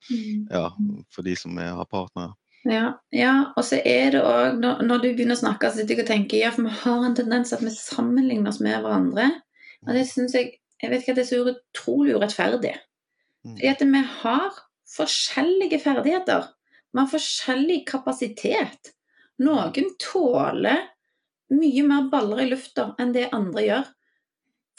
ja, 0.51 0.67
for 1.13 1.27
de 1.27 1.35
som 1.39 1.57
er, 1.61 1.73
har 1.77 1.89
partnere. 1.91 2.35
Ja, 2.67 2.97
ja, 3.15 3.33
og 3.55 3.63
så 3.63 3.79
er 3.85 4.11
det 4.11 4.21
òg 4.27 4.57
når, 4.59 4.81
når, 4.83 5.03
du 5.03 5.11
begynner 5.13 5.37
å 5.37 5.39
snakke, 5.39 5.69
så 5.71 5.79
sitter 5.79 5.95
jeg 5.95 6.03
og 6.03 6.09
tenker 6.09 6.41
ja, 6.41 6.49
for 6.51 6.67
vi 6.67 6.79
har 6.81 7.05
en 7.05 7.15
tendens 7.15 7.53
at 7.55 7.63
vi 7.63 7.71
sammenligner 7.71 8.51
oss 8.51 8.59
med 8.63 8.81
hverandre. 8.83 9.29
Og 9.87 9.93
det 9.95 10.07
syns 10.09 10.35
jeg 10.37 10.57
Jeg 10.77 10.91
vet 10.91 11.01
ikke 11.01 11.13
at 11.15 11.17
det 11.17 11.23
er 11.23 11.29
så 11.31 11.37
utrolig 11.49 12.11
urettferdig. 12.13 12.71
Fordi 13.41 13.69
at 13.71 13.79
vi 13.81 14.01
har 14.19 14.57
forskjellige 14.93 15.79
ferdigheter. 15.81 16.51
Vi 16.93 17.01
har 17.01 17.09
forskjellig 17.11 17.81
kapasitet. 17.89 18.93
Noen 19.43 19.91
tåler 20.01 20.87
mye 21.53 21.83
mer 21.87 22.09
baller 22.11 22.43
i 22.43 22.49
lufta 22.51 22.91
enn 22.99 23.13
det 23.15 23.29
andre 23.35 23.63
gjør, 23.65 23.89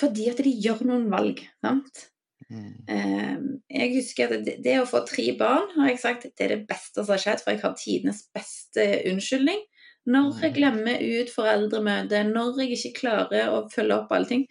fordi 0.00 0.28
at 0.32 0.42
de 0.44 0.52
gjør 0.66 0.84
noen 0.88 1.08
valg. 1.12 1.42
sant? 1.64 2.08
Mm. 2.48 2.74
Ehm, 2.88 3.48
jeg 3.68 3.92
husker 3.92 4.30
at 4.30 4.44
det, 4.46 4.54
det, 4.64 4.78
å 4.80 4.88
få 4.88 5.02
tre 5.08 5.26
barn 5.36 5.66
har 5.74 5.90
jeg 5.90 6.00
sagt 6.00 6.28
det 6.30 6.46
er 6.46 6.54
det 6.54 6.68
beste 6.70 7.02
som 7.02 7.12
har 7.12 7.22
skjedd, 7.22 7.42
for 7.44 7.52
jeg 7.52 7.64
har 7.64 7.76
tidenes 7.76 8.22
beste 8.34 8.86
unnskyldning. 9.10 9.64
Når 10.08 10.30
jeg 10.40 10.54
mm. 10.54 10.56
glemmer 10.56 11.02
ut 11.04 11.32
foreldremøte, 11.34 12.22
når 12.30 12.62
jeg 12.62 12.78
ikke 12.78 13.00
klarer 13.02 13.52
å 13.52 13.66
følge 13.72 13.98
opp 13.98 14.14
alle 14.16 14.30
ting. 14.30 14.46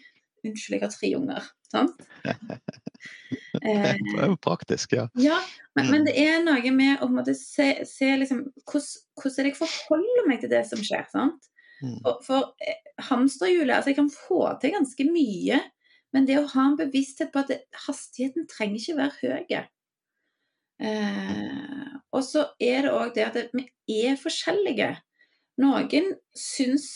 Unnskyld, 0.45 0.77
jeg 0.77 0.85
har 0.85 0.93
tre 0.93 1.13
unger. 1.17 1.47
Sant? 1.71 1.99
det 3.63 3.73
er 3.75 3.97
jo 4.23 4.37
praktisk, 4.39 4.93
ja. 4.95 5.07
ja 5.19 5.37
men, 5.75 5.89
men, 5.91 6.05
det 6.07 6.15
er 6.21 6.39
noe 6.45 6.71
med 6.71 7.03
å 7.03 7.35
se, 7.35 7.69
se 7.87 8.11
liksom, 8.21 8.45
hvordan, 8.63 9.05
hvordan 9.19 9.49
jeg 9.49 9.57
forholder 9.59 10.29
meg 10.29 10.43
til 10.43 10.53
det 10.53 10.63
som 10.69 10.83
skjer. 10.83 11.03
sant? 11.11 11.49
Mm. 11.83 11.97
For, 12.01 12.21
for 12.25 12.45
eh, 12.65 12.79
hamsterhjulet 13.09 13.75
altså 13.75 13.91
Jeg 13.91 13.99
kan 13.99 14.07
få 14.09 14.39
til 14.61 14.73
ganske 14.73 15.05
mye, 15.11 15.59
men 16.15 16.25
det 16.25 16.39
å 16.39 16.47
ha 16.55 16.69
en 16.71 16.79
bevissthet 16.79 17.29
på 17.33 17.43
at 17.43 17.51
det, 17.51 17.59
hastigheten 17.85 18.47
trenger 18.49 18.79
ikke 18.79 18.97
være 18.97 19.19
høy. 19.21 19.59
Eh, 20.87 21.91
og 22.15 22.23
så 22.25 22.47
er 22.63 22.87
det 22.87 22.95
òg 22.95 23.13
det 23.17 23.27
at 23.27 23.37
vi 23.59 24.01
er 24.07 24.17
forskjellige. 24.21 24.95
Noen 25.61 26.15
syns 26.37 26.89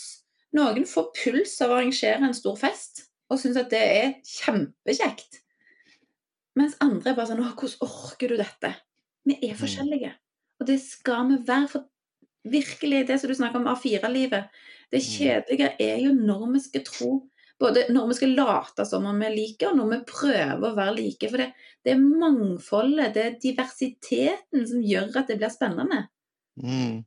Noen 0.52 0.84
får 0.84 1.06
puls 1.16 1.54
av 1.64 1.70
å 1.72 1.78
arrangere 1.78 2.26
en 2.26 2.34
stor 2.36 2.58
fest 2.60 3.06
og 3.32 3.40
syns 3.40 3.60
at 3.60 3.70
det 3.72 3.80
er 3.82 4.10
kjempekjekt. 4.28 5.40
Mens 6.58 6.76
andre 6.84 7.12
er 7.12 7.16
bare 7.16 7.30
sånn 7.30 7.40
Å, 7.40 7.54
hvordan 7.56 7.88
orker 7.88 8.32
du 8.32 8.36
dette? 8.40 8.74
Vi 9.24 9.38
er 9.38 9.54
mm. 9.54 9.60
forskjellige. 9.60 10.12
Og 10.60 10.68
det 10.68 10.78
skal 10.84 11.30
vi 11.30 11.40
være. 11.48 11.70
For 11.72 11.88
virkelig 12.52 13.06
det 13.08 13.20
som 13.20 13.30
du 13.30 13.36
snakker 13.38 13.62
om 13.62 13.70
A4-livet. 13.70 14.48
Det 14.92 15.00
Mm. 15.00 15.08
kjedelige 15.16 15.68
er 15.80 15.98
jo 16.02 16.12
når 16.12 16.52
vi 16.52 16.60
skal 16.60 16.84
tro 16.84 17.12
Både 17.62 17.84
når 17.94 18.08
vi 18.08 18.14
skal 18.14 18.32
late 18.34 18.84
som 18.88 19.04
om 19.06 19.20
vi 19.22 19.28
liker, 19.30 19.70
og 19.70 19.76
når 19.76 19.90
vi 19.90 19.98
prøver 20.08 20.64
å 20.66 20.74
være 20.74 20.94
like. 20.96 21.28
For 21.30 21.38
det, 21.38 21.52
det 21.84 21.92
er 21.92 22.00
mangfoldet, 22.00 23.12
det 23.14 23.22
er 23.22 23.36
diversiteten 23.38 24.66
som 24.66 24.82
gjør 24.82 25.20
at 25.20 25.30
det 25.30 25.36
blir 25.38 25.52
spennende. 25.52 26.00
Mm. 26.58 27.04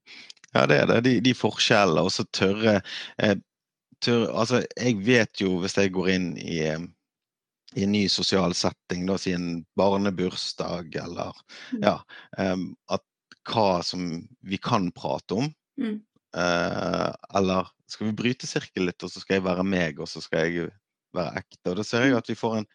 Ja, 0.53 0.63
det 0.71 0.77
er 0.77 0.87
det. 0.93 1.01
De, 1.03 1.15
de 1.25 1.33
forskjellene, 1.35 2.05
og 2.07 2.13
så 2.15 2.23
tørre, 2.31 2.77
eh, 3.19 3.35
tørre 4.05 4.29
Altså, 4.33 4.61
jeg 4.77 4.99
vet 5.05 5.41
jo 5.41 5.57
hvis 5.63 5.77
jeg 5.79 5.93
går 5.95 6.09
inn 6.15 6.29
i, 6.41 6.59
eh, 6.65 6.85
i 7.75 7.83
en 7.83 7.91
ny 7.95 8.05
sosial 8.11 8.53
setting, 8.55 9.05
da 9.09 9.17
si 9.19 9.33
en 9.35 9.65
barnebursdag 9.79 10.95
eller 11.01 11.33
Mm. 11.73 11.81
ja, 11.83 11.97
Um, 12.37 12.75
at 12.89 13.03
hva 13.45 13.83
som 13.83 14.27
vi 14.41 14.57
kan 14.57 14.91
prate 14.91 15.35
om. 15.37 15.49
Mm. 15.79 15.99
Uh, 16.35 17.11
eller 17.37 17.67
skal 17.87 18.07
vi 18.09 18.17
bryte 18.17 18.47
sirkelen 18.47 18.89
litt, 18.89 19.03
og 19.03 19.11
så 19.11 19.21
skal 19.21 19.37
jeg 19.39 19.45
være 19.45 19.63
meg, 19.63 19.99
og 19.99 20.07
så 20.09 20.21
skal 20.23 20.47
jeg 20.49 20.69
være 21.15 21.39
ekte. 21.43 21.69
Og 21.71 21.77
da 21.79 21.83
ser 21.85 22.07
jeg 22.07 22.17
at 22.17 22.29
vi 22.29 22.35
får 22.35 22.57
en 22.59 22.67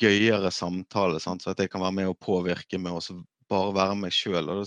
gøyere 0.00 0.50
samtale, 0.52 1.20
sant? 1.22 1.42
så 1.42 1.50
at 1.54 1.62
jeg 1.62 1.70
kan 1.70 1.80
være 1.84 1.96
med 1.96 2.10
og 2.10 2.18
påvirke 2.20 2.78
med 2.78 2.92
å 2.92 3.24
bare 3.50 3.72
være 3.74 3.96
meg 4.02 4.12
sjøl. 4.14 4.50
Og, 4.52 4.66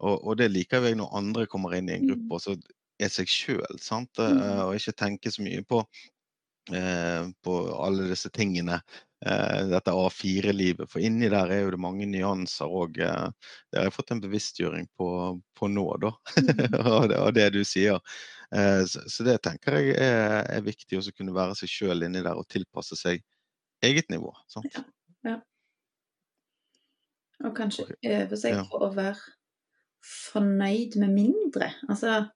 og, 0.00 0.16
og 0.26 0.36
det 0.40 0.50
liker 0.52 0.84
jeg 0.84 0.98
når 0.98 1.14
andre 1.20 1.46
kommer 1.46 1.76
inn 1.78 1.88
i 1.88 1.98
en 1.98 2.06
Mm. 2.06 2.10
gruppe 2.10 2.34
og 2.34 2.40
så 2.44 2.56
er 3.00 3.12
seg 3.12 3.28
sjøl, 3.30 3.78
sant. 3.82 4.10
Eh, 4.18 4.30
Mm. 4.30 4.64
og 4.68 4.74
ikke 4.76 4.92
tenke 4.96 5.30
så 5.32 5.42
mye 5.44 5.62
på 5.66 5.82
eh, 6.72 7.24
på 7.42 7.54
alle 7.82 8.08
disse 8.10 8.30
tingene. 8.30 8.80
eh, 9.26 9.66
dette 9.68 9.92
A4-livet. 9.92 10.88
For 10.88 11.00
inni 11.04 11.28
der 11.28 11.50
er 11.52 11.62
jo 11.64 11.70
det 11.74 11.80
mange 11.80 12.06
nyanser 12.08 12.64
òg. 12.72 12.94
det 12.96 13.76
har 13.78 13.84
jeg 13.88 13.92
fått 13.92 14.10
en 14.14 14.20
bevisstgjøring 14.22 14.86
på, 14.96 15.40
på 15.58 15.68
nå, 15.68 15.86
da. 16.00 16.12
Mm. 16.38 16.74
av, 16.86 17.08
det, 17.08 17.18
det 17.36 17.48
du 17.52 17.64
sier. 17.64 18.00
Så, 18.50 19.22
det 19.24 19.42
tenker 19.44 19.76
jeg 19.78 19.92
er, 20.00 20.40
er 20.56 20.64
viktig 20.64 20.98
å 20.98 21.04
kunne 21.16 21.34
være 21.36 21.54
seg 21.54 21.68
sjøl 21.70 22.02
inni 22.06 22.22
der 22.24 22.34
og 22.40 22.48
tilpasse 22.50 22.96
seg 22.98 23.20
eget 23.84 24.08
nivå. 24.10 24.32
Sant? 24.48 24.80
Og 27.44 27.54
kanskje 27.56 27.86
øve 28.04 28.36
seg 28.36 28.56
Ja. 28.56 28.64
på 28.68 28.80
å 28.84 28.90
være 28.94 29.20
fornøyd 30.32 30.96
med 31.00 31.12
mindre. 31.14 31.70
Altså 31.88 32.30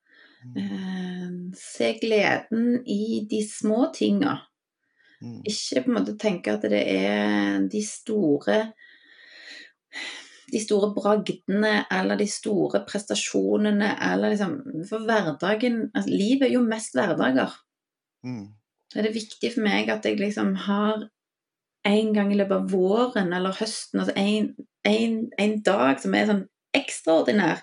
se 1.59 1.92
gleden 2.00 2.83
i 2.87 3.24
de 3.30 3.40
små 3.48 3.88
tinga. 3.94 4.38
Mm. 5.22 5.40
Ikke 5.48 5.85
på 5.85 5.90
en 5.90 5.98
måte 5.98 6.16
tenke 6.20 6.52
at 6.52 6.66
det 6.68 6.83
er 6.85 7.64
de 7.72 7.80
store 7.87 8.59
de 10.52 10.61
store 10.61 10.90
bragdene 10.94 11.72
eller 11.92 12.18
de 12.20 12.26
store 12.30 12.83
prestasjonene 12.87 13.94
eller 14.12 14.35
liksom 14.35 14.59
For 14.88 15.07
hverdagen 15.07 15.88
altså, 15.94 16.11
Livet 16.11 16.48
er 16.48 16.54
jo 16.59 16.66
mest 16.66 16.94
hverdager. 16.94 17.54
Mm. 18.24 18.52
Så 18.92 18.98
er 18.98 19.09
det 19.09 19.16
viktig 19.16 19.52
for 19.54 19.64
meg 19.64 19.90
at 19.90 20.04
jeg 20.07 20.20
liksom 20.20 20.54
har 20.66 21.09
en 21.85 22.12
gang 22.16 22.33
i 22.33 22.37
løpet 22.38 22.57
av 22.57 22.70
våren 22.72 23.33
eller 23.37 23.57
høsten, 23.59 24.00
altså 24.00 24.14
en, 24.16 24.54
en, 24.88 25.16
en 25.38 25.57
dag 25.66 26.00
som 26.00 26.14
er 26.16 26.28
sånn 26.30 26.44
ekstraordinær. 26.74 27.61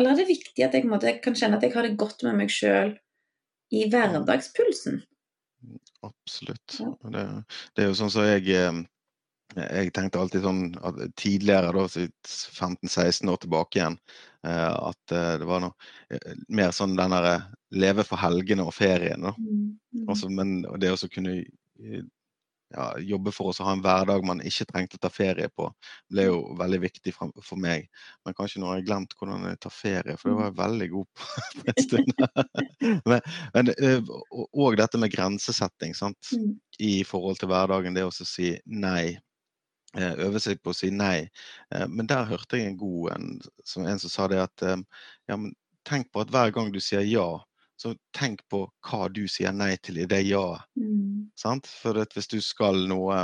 Eller 0.00 0.14
er 0.14 0.22
det 0.22 0.30
viktig 0.30 0.64
at 0.64 0.72
jeg 0.72 0.88
måte, 0.88 1.12
kan 1.20 1.36
kjenne 1.36 1.58
at 1.58 1.64
jeg 1.66 1.74
har 1.74 1.84
det 1.84 1.98
godt 2.00 2.24
med 2.24 2.38
meg 2.38 2.52
sjøl 2.52 2.94
i 3.76 3.84
hverdagspulsen? 3.92 5.02
Absolutt. 6.06 6.78
Ja. 6.80 6.94
Det, 7.12 7.24
det 7.76 7.84
er 7.84 7.90
jo 7.90 7.98
sånn 7.98 8.12
som 8.14 8.24
jeg 8.24 8.46
eh, 8.56 8.78
Jeg 9.58 9.92
tenkte 9.92 10.22
alltid 10.22 10.46
sånn 10.46 10.62
at 10.86 11.02
tidligere, 11.20 11.74
da, 11.76 11.84
15-16 12.24 13.28
år 13.28 13.42
tilbake 13.42 13.80
igjen, 13.80 13.98
eh, 14.48 14.72
at 14.72 15.14
eh, 15.16 15.34
det 15.42 15.48
var 15.50 15.66
noe 15.66 15.76
mer 16.48 16.72
sånn 16.72 16.96
den 16.96 17.12
derre 17.12 17.36
leve 17.76 18.06
for 18.08 18.22
helgene 18.24 18.64
og 18.64 18.72
ferien. 18.74 19.28
da. 19.28 19.34
Mm. 19.36 20.06
Altså, 20.06 20.32
men 20.32 20.62
det 20.80 20.94
å 20.94 20.98
så 20.98 21.10
kunne 21.12 21.42
ja, 22.70 22.86
jobbe 22.98 23.32
for 23.34 23.50
oss 23.50 23.60
å 23.62 23.66
ha 23.66 23.74
en 23.74 23.82
hverdag 23.84 24.24
man 24.26 24.42
ikke 24.46 24.66
trengte 24.68 24.98
å 24.98 25.02
ta 25.02 25.10
ferie 25.12 25.48
på, 25.54 25.66
ble 26.12 26.26
jo 26.28 26.40
veldig 26.58 26.80
viktig 26.84 27.12
for, 27.16 27.32
for 27.44 27.60
meg. 27.60 27.88
Men 28.26 28.36
kanskje 28.38 28.62
nå 28.62 28.70
har 28.70 28.80
jeg 28.80 28.86
glemt 28.88 29.16
hvordan 29.18 29.48
jeg 29.48 29.60
tar 29.64 29.74
ferie, 29.74 30.16
for 30.20 30.30
det 30.30 30.36
var 30.38 30.50
jeg 30.50 30.58
veldig 30.60 30.90
god 30.92 31.08
på 31.10 31.30
for 31.56 31.72
en 31.72 31.80
stund. 31.86 32.12
men, 33.10 33.32
men, 33.56 33.72
og, 34.30 34.78
dette 34.80 35.00
med 35.02 35.14
grensesetting 35.14 35.96
sant? 35.98 36.30
Mm. 36.30 36.54
i 36.80 36.94
forhold 37.04 37.40
til 37.40 37.50
hverdagen, 37.50 37.96
det 37.96 38.06
å 38.06 38.12
si 38.14 38.54
nei. 38.64 39.18
Øve 39.98 40.38
seg 40.38 40.60
på 40.62 40.70
å 40.70 40.76
si 40.76 40.92
nei. 40.94 41.26
Men 41.90 42.06
der 42.08 42.28
hørte 42.30 42.60
jeg 42.60 42.70
en 42.70 42.78
god 42.78 43.10
en, 43.16 43.32
som, 43.66 43.82
en 43.90 43.98
som 43.98 44.12
sa 44.12 44.28
det 44.30 44.38
at 44.44 44.62
ja, 44.62 45.34
men 45.34 45.50
tenk 45.88 46.10
på 46.12 46.22
at 46.22 46.30
hver 46.30 46.52
gang 46.54 46.70
du 46.72 46.78
sier 46.82 47.02
ja, 47.02 47.26
så 47.80 47.94
tenk 48.16 48.42
på 48.52 48.66
hva 48.84 49.06
du 49.08 49.22
sier 49.30 49.54
nei 49.56 49.72
til 49.80 50.02
i 50.02 50.06
det 50.08 50.20
ja-et. 50.28 50.66
Mm. 50.76 51.30
For 51.64 51.96
hvis 52.12 52.28
du 52.28 52.40
skal 52.44 52.82
noe 52.90 53.16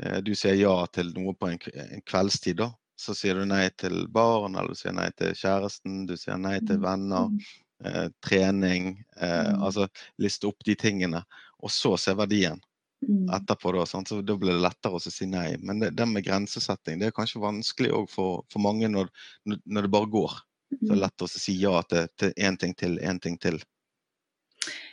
eh, 0.00 0.20
Du 0.24 0.32
sier 0.34 0.56
ja 0.56 0.86
til 0.92 1.12
noe 1.16 1.34
på 1.36 1.50
en, 1.52 1.58
en 1.74 2.02
kveldstid, 2.08 2.56
da. 2.62 2.70
Så 2.96 3.12
sier 3.16 3.36
du 3.36 3.44
nei 3.44 3.66
til 3.76 4.06
barn, 4.08 4.56
eller 4.56 4.72
du 4.72 4.78
sier 4.80 4.94
nei 4.96 5.10
til 5.18 5.34
kjæresten, 5.36 6.06
du 6.08 6.14
sier 6.16 6.38
nei 6.40 6.58
til 6.64 6.80
venner, 6.80 7.28
Mm. 7.28 7.40
eh, 7.84 8.08
trening. 8.24 9.04
Eh, 9.20 9.52
Mm. 9.52 9.62
altså 9.62 9.88
liste 10.18 10.48
opp 10.48 10.64
de 10.64 10.74
tingene. 10.74 11.20
Og 11.60 11.70
så 11.70 11.98
se 12.00 12.14
verdien 12.16 12.60
Mm. 13.04 13.28
etterpå, 13.36 13.72
da. 13.76 13.84
Sant? 13.84 14.08
Så 14.08 14.22
da 14.24 14.36
blir 14.36 14.56
det 14.56 14.62
lettere 14.64 14.96
å 14.96 15.00
si 15.00 15.26
nei. 15.26 15.56
Men 15.60 15.80
det, 15.80 15.94
det 15.96 16.08
med 16.08 16.24
grensesetting 16.24 16.98
det 16.98 17.08
er 17.08 17.12
kanskje 17.20 17.44
vanskelig 17.44 18.08
for, 18.08 18.44
for 18.50 18.58
mange 18.58 18.88
når 18.88 19.10
når 19.44 19.82
det 19.82 19.90
bare 19.90 20.10
går. 20.10 20.40
Så 20.70 20.82
det 20.82 20.92
Mm. 20.96 21.00
lett 21.00 21.22
å 21.22 21.28
si 21.30 21.52
ja 21.60 21.80
til 21.88 22.32
én 22.36 22.58
ting 22.58 22.74
til, 22.74 22.98
én 22.98 23.20
ting 23.22 23.38
til. 23.38 23.60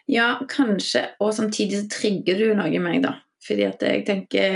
Ja, 0.05 0.39
kanskje. 0.49 1.07
Og 1.19 1.33
samtidig 1.33 1.81
så 1.81 1.89
trigger 1.89 2.37
du 2.37 2.53
noe 2.55 2.69
i 2.69 2.79
meg, 2.79 3.01
da. 3.05 3.15
Fordi 3.43 3.65
at 3.67 3.81
jeg 3.83 4.05
tenker 4.07 4.55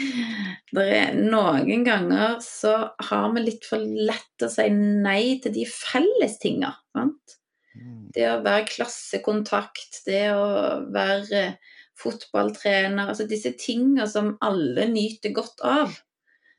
det 0.76 0.84
er 0.98 1.14
Noen 1.16 1.84
ganger 1.86 2.36
så 2.44 2.74
har 3.08 3.30
vi 3.32 3.44
litt 3.46 3.64
for 3.68 3.80
lett 3.80 4.44
å 4.44 4.50
si 4.52 4.66
nei 4.74 5.38
til 5.42 5.54
de 5.54 5.64
felles 5.70 6.36
tinga. 6.42 6.74
Sant? 6.96 7.38
Mm. 7.74 8.10
Det 8.14 8.26
å 8.28 8.42
være 8.44 8.68
klassekontakt, 8.68 10.02
det 10.06 10.26
å 10.34 10.82
være 10.94 11.56
fotballtrener 11.98 13.10
Altså 13.10 13.26
disse 13.30 13.54
tinga 13.58 14.06
som 14.10 14.34
alle 14.44 14.88
nyter 14.90 15.32
godt 15.34 15.62
av. 15.64 15.94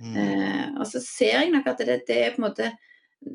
Mm. 0.01 0.15
Eh, 0.19 0.65
og 0.79 0.87
så 0.89 0.99
ser 1.03 1.37
jeg 1.37 1.53
nok 1.53 1.69
at 1.71 1.85
det, 1.87 2.01
det 2.09 2.17
er 2.23 2.33
på 2.33 2.41
en 2.41 2.49
måte 2.49 2.71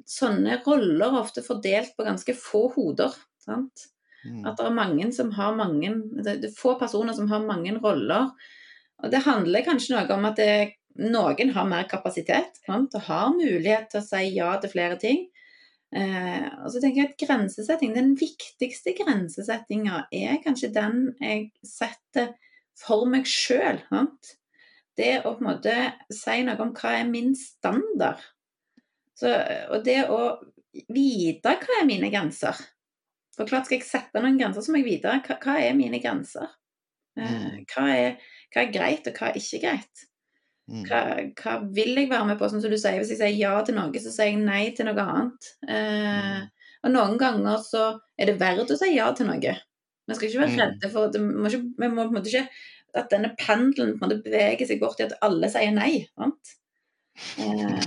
Sånne 0.09 0.61
roller 0.67 1.17
ofte 1.21 1.43
fordelt 1.45 1.97
på 1.97 2.07
ganske 2.07 2.35
få 2.39 2.69
hoder. 2.75 3.15
Sant? 3.41 3.89
Mm. 4.25 4.45
At 4.45 4.59
det 4.59 4.67
er 4.67 4.77
mange 4.77 5.07
som 5.17 5.31
har 5.33 5.55
mange 5.57 5.95
Det 6.21 6.37
det 6.43 6.51
er 6.51 6.57
få 6.59 6.75
personer 6.81 7.17
som 7.17 7.31
har 7.31 7.47
mange 7.47 7.73
roller. 7.81 8.31
Og 9.01 9.13
det 9.13 9.25
handler 9.25 9.65
kanskje 9.65 9.97
noe 9.97 10.17
om 10.17 10.27
at 10.29 10.37
det, 10.37 10.77
noen 11.01 11.53
har 11.55 11.69
mer 11.69 11.87
kapasitet 11.89 12.59
sant? 12.67 12.95
og 12.95 13.07
har 13.07 13.31
mulighet 13.33 13.89
til 13.91 14.03
å 14.03 14.07
si 14.07 14.25
ja 14.37 14.51
til 14.61 14.75
flere 14.75 14.99
ting. 15.01 15.29
Eh, 15.91 16.47
og 16.63 16.69
så 16.71 16.83
tenker 16.83 17.03
jeg 17.03 17.11
at 17.11 17.23
grensesetting, 17.25 17.95
Den 17.95 18.13
viktigste 18.19 18.95
grensesettinga 18.99 20.05
er 20.15 20.43
kanskje 20.45 20.75
den 20.75 21.09
jeg 21.19 21.49
setter 21.67 22.35
for 22.79 23.09
meg 23.11 23.27
sjøl. 23.27 23.81
Det 24.97 25.23
å 25.25 25.33
på 25.35 25.41
en 25.41 25.49
måte 25.49 25.75
si 26.15 26.43
noe 26.47 26.61
om 26.63 26.75
hva 26.77 26.95
er 27.01 27.09
min 27.09 27.33
standard. 27.39 28.21
Så, 29.21 29.31
og 29.75 29.83
det 29.85 29.99
å 30.09 30.21
vite 30.95 31.57
hva 31.61 31.81
er 31.81 31.89
mine 31.89 32.09
grenser. 32.13 32.57
For 33.37 33.49
klart 33.49 33.67
Skal 33.69 33.79
jeg 33.81 33.89
sette 33.89 34.21
noen 34.23 34.39
grenser, 34.41 34.65
så 34.65 34.73
må 34.73 34.81
jeg 34.81 34.89
vite 34.89 35.13
hva, 35.27 35.37
hva 35.43 35.57
er 35.61 35.75
mine 35.79 36.01
grenser. 36.03 36.49
Eh, 37.19 37.27
Mm. 37.27 37.65
hva, 37.73 37.85
er, 37.91 38.15
hva 38.55 38.63
er 38.63 38.73
greit, 38.73 39.07
og 39.11 39.19
hva 39.19 39.29
er 39.31 39.39
ikke 39.41 39.61
greit. 39.65 40.05
Mm. 40.71 40.85
Hva, 40.87 41.01
hva 41.43 41.55
vil 41.75 41.97
jeg 41.99 42.09
være 42.13 42.27
med 42.31 42.39
på? 42.39 42.49
Sånn 42.53 42.63
som 42.63 42.71
du 42.71 42.79
sier, 42.79 42.99
Hvis 43.01 43.11
jeg 43.11 43.19
sier 43.19 43.37
ja 43.41 43.57
til 43.67 43.75
noe, 43.77 43.93
så 44.01 44.13
sier 44.15 44.31
jeg 44.31 44.39
nei 44.45 44.71
til 44.77 44.87
noe 44.87 45.03
annet. 45.03 45.49
Eh, 45.69 46.41
og 46.85 46.93
noen 46.95 47.19
ganger 47.21 47.59
så 47.67 47.85
er 48.19 48.31
det 48.31 48.39
verdt 48.41 48.71
å 48.73 48.79
si 48.79 48.93
ja 48.95 49.11
til 49.13 49.27
noe. 49.27 49.41
Vi 50.09 50.15
skal 50.17 50.29
ikke 50.29 50.41
være 50.45 50.55
Mm. 50.55 50.61
redde 50.63 50.91
for 50.93 51.11
det 51.11 51.21
må 51.21 51.47
ikke, 51.51 51.65
Vi 51.79 51.89
må 51.89 52.07
på 52.07 52.09
en 52.09 52.15
måte 52.21 52.31
ikke 52.33 52.49
at 52.95 53.11
denne 53.11 53.35
pendelen 53.39 53.99
på 53.99 54.05
en 54.05 54.09
måte 54.09 54.23
beveger 54.25 54.67
seg 54.67 54.81
bort 54.81 54.97
til 54.99 55.07
at 55.11 55.19
alle 55.23 55.49
sier 55.51 55.73
nei. 55.75 56.07
Sant? 56.19 56.55
Eh, 57.37 57.81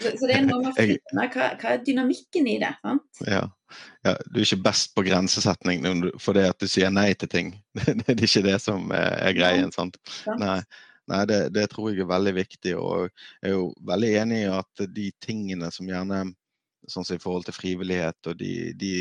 så, 0.00 0.12
så 0.16 0.28
det 0.28 0.34
er 0.36 0.44
noe 0.46 0.62
med 0.62 0.70
å 0.70 0.74
finne 0.76 1.28
hva, 1.34 1.52
hva 1.60 1.74
er 1.74 1.84
dynamikken 1.84 2.48
i 2.50 2.56
det. 2.62 2.72
Sant? 2.82 3.22
Ja. 3.26 3.44
ja. 4.06 4.16
Du 4.28 4.40
er 4.40 4.46
ikke 4.46 4.62
best 4.68 4.94
på 4.96 5.04
grensesetning 5.06 5.86
fordi 6.22 6.44
at 6.48 6.58
du 6.60 6.68
sier 6.70 6.92
nei 6.94 7.10
til 7.18 7.32
ting. 7.32 7.54
Det 7.84 8.14
er 8.14 8.26
ikke 8.28 8.46
det 8.46 8.58
som 8.64 8.92
er 8.94 9.16
er 9.28 9.36
greien. 9.36 9.72
sant? 9.74 10.00
Ja. 10.26 10.38
Nei, 10.40 10.60
Nei 11.08 11.22
det, 11.24 11.38
det 11.56 11.70
tror 11.72 11.88
jeg 11.88 12.04
er 12.04 12.10
veldig 12.10 12.34
viktig. 12.36 12.74
Og 12.76 13.08
jeg 13.08 13.50
er 13.50 13.54
jo 13.56 13.70
veldig 13.88 14.10
enig 14.22 14.42
i 14.42 14.50
at 14.52 14.86
de 14.92 15.10
tingene 15.24 15.72
som 15.74 15.88
gjerne 15.88 16.26
Sånn 16.88 17.04
som 17.04 17.18
i 17.18 17.20
forhold 17.20 17.44
til 17.44 17.52
frivillighet, 17.52 18.16
og 18.30 18.36
de, 18.38 18.70
de, 18.78 18.92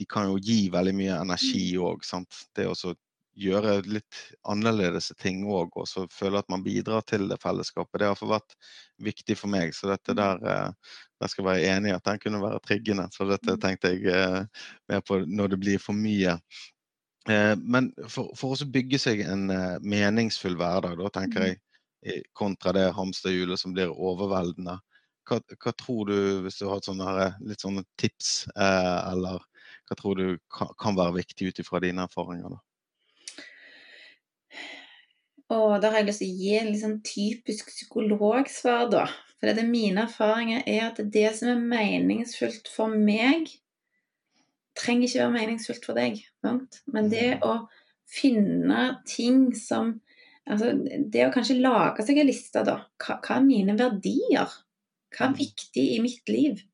de 0.00 0.04
kan 0.10 0.24
jo 0.26 0.40
gi 0.42 0.64
veldig 0.72 0.94
mye 0.96 1.18
energi 1.22 1.76
òg. 1.78 2.00
Det 2.56 2.64
å 2.66 2.74
gjøre 3.38 3.78
litt 3.88 4.18
annerledes 4.48 5.10
ting 5.20 5.42
òg, 5.48 5.72
og 5.80 5.88
så 5.88 6.04
føle 6.12 6.42
at 6.42 6.50
man 6.52 6.64
bidrar 6.64 7.04
til 7.08 7.28
det 7.30 7.38
fellesskapet. 7.42 7.98
Det 7.98 8.06
har 8.06 8.12
iallfall 8.12 8.34
vært 8.34 8.56
viktig 9.02 9.36
for 9.38 9.52
meg. 9.52 9.72
Så 9.76 9.88
dette 9.90 10.16
der, 10.18 10.42
jeg 10.42 10.74
der 11.22 11.30
skal 11.30 11.44
jeg 11.44 11.48
være 11.48 11.76
enig 11.76 11.92
i 11.92 11.94
at 11.94 12.06
den 12.08 12.20
kunne 12.22 12.42
være 12.42 12.60
triggende. 12.66 13.08
Så 13.14 13.26
dette 13.30 13.56
mm. 13.56 13.60
tenkte 13.62 13.92
jeg 13.92 14.06
eh, 14.10 14.64
mer 14.90 15.02
på 15.06 15.20
når 15.22 15.52
det 15.52 15.58
blir 15.62 15.82
for 15.82 15.96
mye. 15.96 16.36
Eh, 17.30 17.52
men 17.62 17.92
for, 18.10 18.32
for 18.38 18.56
å 18.56 18.70
bygge 18.74 18.98
seg 18.98 19.22
en 19.24 19.46
meningsfull 19.86 20.58
hverdag, 20.58 20.98
da 20.98 21.12
tenker 21.14 21.44
mm. 21.44 21.52
jeg, 22.08 22.24
kontra 22.34 22.74
det 22.74 22.88
hamsterhjulet 22.96 23.60
som 23.60 23.76
blir 23.76 23.94
overveldende. 23.94 24.80
Hva, 25.30 25.38
hva, 25.38 25.72
tror 25.78 26.10
du, 26.10 26.16
hvis 26.42 26.58
du 26.58 26.66
har 26.66 26.82
sånne, 26.82 27.30
litt 27.46 27.62
sånne 27.62 27.84
tips, 28.02 28.48
eller 28.58 29.38
hva 29.86 29.96
tror 30.00 30.18
du 30.18 30.26
kan, 30.50 30.74
kan 30.82 30.98
være 30.98 31.20
viktig 31.20 31.52
ut 31.52 31.62
ifra 31.62 31.78
dine 31.84 32.08
erfaringer? 32.08 32.56
da? 32.56 32.71
Og 35.52 35.82
da 35.82 35.90
har 35.92 36.00
jeg 36.00 36.08
lyst 36.08 36.22
til 36.22 36.30
å 36.32 36.38
gi 36.42 36.54
en 36.58 36.72
sånn 36.80 36.98
typisk 37.06 37.72
psykologsvar, 37.72 38.86
da. 38.92 39.06
For 39.36 39.50
det 39.50 39.64
er 39.64 39.68
mine 39.68 40.06
erfaringer 40.06 40.62
er 40.70 40.86
at 40.86 41.00
det 41.12 41.26
som 41.36 41.50
er 41.50 41.66
meningsfullt 41.72 42.70
for 42.72 42.92
meg, 42.94 43.50
trenger 44.78 45.08
ikke 45.08 45.24
være 45.24 45.34
meningsfullt 45.34 45.88
for 45.88 45.98
deg. 45.98 46.20
Sant? 46.44 46.80
Men 46.94 47.10
det 47.12 47.26
mm. 47.36 47.46
å 47.48 47.56
finne 48.12 48.86
ting 49.08 49.50
som 49.56 49.98
Altså, 50.42 50.72
det 50.74 51.20
å 51.22 51.30
kanskje 51.30 51.60
lage 51.62 52.02
seg 52.02 52.16
en 52.18 52.26
liste, 52.26 52.64
da. 52.66 52.80
Hva, 52.98 53.20
hva 53.22 53.36
er 53.36 53.44
mine 53.46 53.76
verdier? 53.78 54.50
Hva 55.14 55.28
er 55.28 55.36
viktig 55.38 55.84
i 55.94 56.00
mitt 56.02 56.32
liv? 56.32 56.64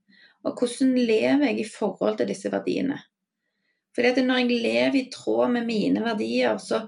Og 0.41 0.57
hvordan 0.57 0.95
lever 0.97 1.51
jeg 1.51 1.59
i 1.61 1.67
forhold 1.69 2.17
til 2.17 2.31
disse 2.31 2.49
verdiene? 2.49 2.97
Fordi 3.93 4.13
at 4.15 4.23
når 4.25 4.41
jeg 4.41 4.63
lever 4.63 4.97
i 5.03 5.11
tråd 5.13 5.53
med 5.53 5.69
mine 5.69 6.01
verdier, 6.01 6.57
så, 6.63 6.87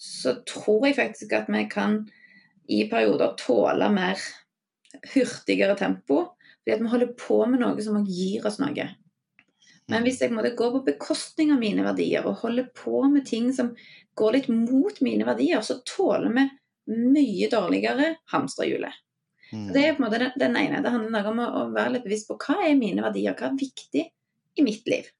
så 0.00 0.34
tror 0.48 0.86
jeg 0.88 0.96
faktisk 0.96 1.32
at 1.36 1.48
vi 1.52 1.66
kan 1.68 2.00
i 2.70 2.84
perioder 2.88 3.34
tåle 3.36 3.90
mer 3.92 4.20
hurtigere 5.12 5.76
tempo. 5.76 6.22
Fordi 6.60 6.76
at 6.76 6.80
vi 6.80 6.92
holder 6.92 7.12
på 7.20 7.42
med 7.50 7.60
noe 7.60 7.84
som 7.84 7.98
gir 8.06 8.46
oss 8.48 8.56
noe. 8.62 8.86
Men 9.90 10.06
hvis 10.06 10.20
jeg 10.22 10.32
måtte 10.32 10.54
gå 10.56 10.70
på 10.72 10.84
bekostning 10.86 11.50
av 11.52 11.60
mine 11.60 11.84
verdier 11.84 12.24
og 12.28 12.44
holde 12.44 12.68
på 12.78 13.02
med 13.10 13.26
ting 13.26 13.50
som 13.52 13.72
går 14.16 14.36
litt 14.36 14.48
mot 14.52 15.00
mine 15.04 15.26
verdier, 15.26 15.60
så 15.66 15.80
tåler 15.84 16.32
vi 16.36 16.46
mye 16.94 17.48
dårligere 17.50 18.14
hamsterhjulet. 18.32 19.00
Mm. 19.50 19.66
Det 19.74 19.82
er 19.82 19.96
på 19.96 20.02
en 20.02 20.06
måte 20.06 20.20
den, 20.22 20.36
den, 20.38 20.56
ene. 20.56 20.82
Det 20.84 20.94
handler 20.94 21.28
om 21.32 21.42
å, 21.42 21.48
å, 21.50 21.62
være 21.74 21.96
litt 21.96 22.06
bevisst 22.06 22.30
på 22.30 22.38
hva 22.38 22.60
er 22.68 22.78
mine 22.78 23.02
verdier, 23.02 23.34
hva 23.34 23.50
er 23.50 23.58
viktig 23.58 24.04
i 24.56 24.64
mitt 24.64 24.86
liv. 24.88 25.10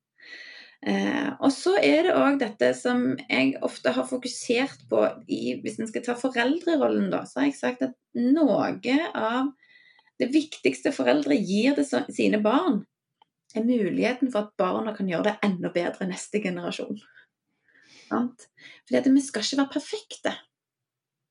Eh, 0.80 1.28
og 1.44 1.50
så 1.52 1.74
er 1.76 2.06
det 2.06 2.16
òg 2.16 2.38
dette 2.40 2.70
som 2.78 3.10
jeg 3.26 3.52
ofte 3.64 3.92
har 3.92 4.06
fokusert 4.08 4.86
på 4.88 5.02
i, 5.28 5.58
hvis 5.60 5.76
en 5.80 5.90
skal 5.90 6.04
ta 6.06 6.16
foreldrerollen, 6.16 7.10
da, 7.12 7.26
så 7.28 7.42
har 7.42 7.50
jeg 7.50 7.58
sagt 7.58 7.84
at 7.84 7.96
noe 8.16 8.70
av 9.12 9.50
det 10.20 10.30
viktigste 10.32 10.92
foreldre 10.92 11.36
gir 11.36 11.76
det 11.76 11.86
sine 11.88 12.40
barn, 12.44 12.82
er 13.56 13.66
muligheten 13.66 14.30
for 14.30 14.46
at 14.46 14.56
barna 14.60 14.94
kan 14.96 15.08
gjøre 15.10 15.26
det 15.26 15.38
enda 15.46 15.72
bedre 15.74 16.06
neste 16.08 16.40
generasjon. 16.42 17.00
Sant? 18.06 18.46
Fordi 18.88 19.12
vi 19.14 19.22
skal 19.24 19.44
ikke 19.44 19.60
være 19.60 19.74
perfekte. 19.74 20.34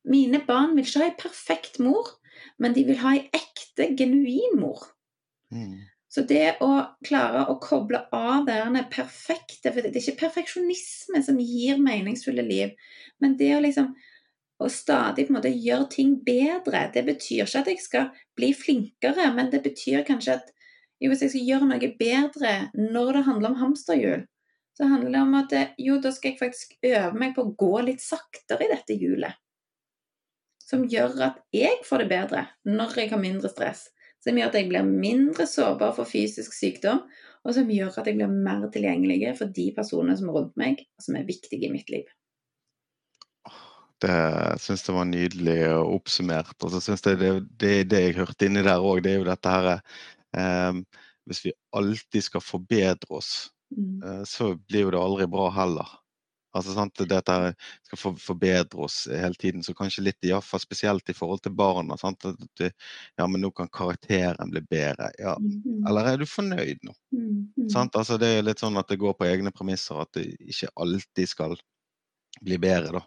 Mine 0.09 0.41
barn 0.47 0.75
vil 0.75 0.88
ikke 0.88 1.01
ha 1.01 1.09
en 1.09 1.21
perfekt 1.21 1.79
mor, 1.83 2.12
men 2.59 2.75
de 2.75 2.85
vil 2.88 2.99
ha 3.01 3.15
en 3.15 3.31
ekte, 3.35 3.89
genuin 3.99 4.59
mor. 4.59 4.83
Mm. 5.53 5.79
Så 6.09 6.23
det 6.25 6.57
å 6.65 6.69
klare 7.05 7.43
å 7.51 7.59
koble 7.61 8.01
av 8.15 8.47
det 8.47 8.85
perfekte 8.89 9.69
For 9.69 9.85
det 9.85 9.91
er 9.93 9.99
ikke 10.01 10.23
perfeksjonisme 10.23 11.21
som 11.25 11.37
gir 11.37 11.77
meningsfulle 11.81 12.45
liv, 12.45 12.73
men 13.21 13.35
det 13.37 13.51
å 13.55 13.59
liksom 13.61 13.91
å 14.59 14.67
stadig 14.67 15.27
på 15.27 15.31
en 15.31 15.37
måte 15.37 15.51
gjøre 15.53 15.87
ting 15.93 16.15
bedre. 16.25 16.81
Det 16.93 17.05
betyr 17.07 17.45
ikke 17.45 17.61
at 17.61 17.69
jeg 17.71 17.83
skal 17.83 18.09
bli 18.35 18.49
flinkere, 18.57 19.29
men 19.35 19.51
det 19.53 19.61
betyr 19.63 20.03
kanskje 20.07 20.35
at 20.39 20.49
jo, 20.99 21.07
hvis 21.11 21.21
jeg 21.23 21.31
skal 21.31 21.45
gjøre 21.47 21.69
noe 21.69 21.91
bedre 21.99 22.55
når 22.75 23.13
det 23.15 23.25
handler 23.29 23.53
om 23.53 23.61
hamsterhjul, 23.61 24.25
så 24.75 24.89
handler 24.91 25.13
det 25.13 25.21
om 25.21 25.37
at 25.39 25.55
jo, 25.79 25.99
da 26.03 26.11
skal 26.15 26.33
jeg 26.33 26.41
faktisk 26.41 26.75
øve 26.89 27.13
meg 27.21 27.37
på 27.37 27.45
å 27.45 27.53
gå 27.59 27.85
litt 27.87 28.03
saktere 28.03 28.65
i 28.65 28.73
dette 28.73 28.97
hjulet. 28.99 29.39
Som 30.59 30.83
gjør 30.91 31.15
at 31.29 31.39
jeg 31.55 31.79
får 31.87 32.03
det 32.03 32.09
bedre 32.11 32.43
når 32.67 32.99
jeg 32.99 33.13
har 33.13 33.21
mindre 33.21 33.51
stress 33.51 33.87
som 34.23 34.38
gjør 34.38 34.51
at 34.51 34.58
jeg 34.60 34.69
blir 34.69 34.88
mindre 34.88 35.47
sårbar 35.47 35.93
for 35.97 36.10
fysisk 36.10 36.55
sykdom, 36.55 37.03
og 37.47 37.55
som 37.55 37.69
gjør 37.71 38.01
at 38.01 38.08
jeg 38.10 38.17
blir 38.19 38.32
mer 38.32 38.65
tilgjengelig 38.73 39.36
for 39.39 39.51
de 39.55 39.69
personene 39.75 40.17
som 40.19 40.32
er 40.32 40.39
rundt 40.39 40.58
meg, 40.60 40.82
og 40.99 41.05
som 41.05 41.19
er 41.19 41.27
viktige 41.27 41.69
i 41.69 41.73
mitt 41.73 41.91
liv. 41.93 42.08
Det 43.99 44.15
syns 44.63 44.86
jeg 44.88 44.95
var 44.95 45.08
nydelig 45.10 45.60
oppsummert. 45.75 46.55
Og 46.63 46.71
så 46.71 46.82
syns 46.84 47.03
jeg 47.03 47.19
det, 47.19 47.32
det, 47.60 47.73
det, 47.91 48.03
jeg 48.05 48.17
hørte 48.19 48.47
inni 48.47 48.63
der 48.63 48.84
òg, 48.84 49.01
det 49.03 49.13
er 49.13 49.17
jo 49.19 49.27
dette 49.27 49.55
her 49.55 49.71
eh, 49.75 50.77
Hvis 51.27 51.41
vi 51.45 51.55
alltid 51.75 52.25
skal 52.25 52.43
forbedre 52.43 53.19
oss, 53.19 53.49
mm. 53.75 53.97
eh, 53.99 54.21
så 54.27 54.53
blir 54.55 54.88
jo 54.88 54.93
det 54.95 55.01
aldri 55.03 55.27
bra 55.32 55.49
heller. 55.55 55.91
Altså, 56.57 56.73
sant, 56.73 57.01
Dette 57.09 57.35
skal 57.85 58.15
forbedre 58.17 58.85
oss 58.85 59.03
hele 59.12 59.38
tiden. 59.39 59.63
Så 59.65 59.75
kanskje 59.77 60.05
litt, 60.07 60.17
i 60.25 60.33
fall 60.43 60.62
spesielt 60.63 61.09
i 61.09 61.15
forhold 61.17 61.43
til 61.45 61.53
barna. 61.57 61.97
Sant? 62.01 62.25
At, 62.25 62.63
ja, 63.19 63.27
men 63.27 63.43
nå 63.43 63.51
kan 63.55 63.69
karakteren 63.73 64.53
bli 64.53 64.63
bedre. 64.69 65.12
Ja. 65.21 65.35
Mm. 65.38 65.85
Eller 65.89 66.13
er 66.13 66.21
du 66.21 66.25
fornøyd 66.29 66.81
nå? 66.88 66.95
Mm. 67.13 67.69
Altså, 67.77 68.17
det 68.21 68.33
er 68.39 68.47
litt 68.47 68.63
sånn 68.63 68.79
at 68.81 68.89
det 68.89 69.01
går 69.01 69.15
på 69.19 69.29
egne 69.29 69.53
premisser. 69.55 70.01
At 70.01 70.13
det 70.17 70.25
ikke 70.39 70.73
alltid 70.75 71.33
skal 71.35 71.57
bli 72.41 72.59
bedre, 72.62 72.99
da. 72.99 73.05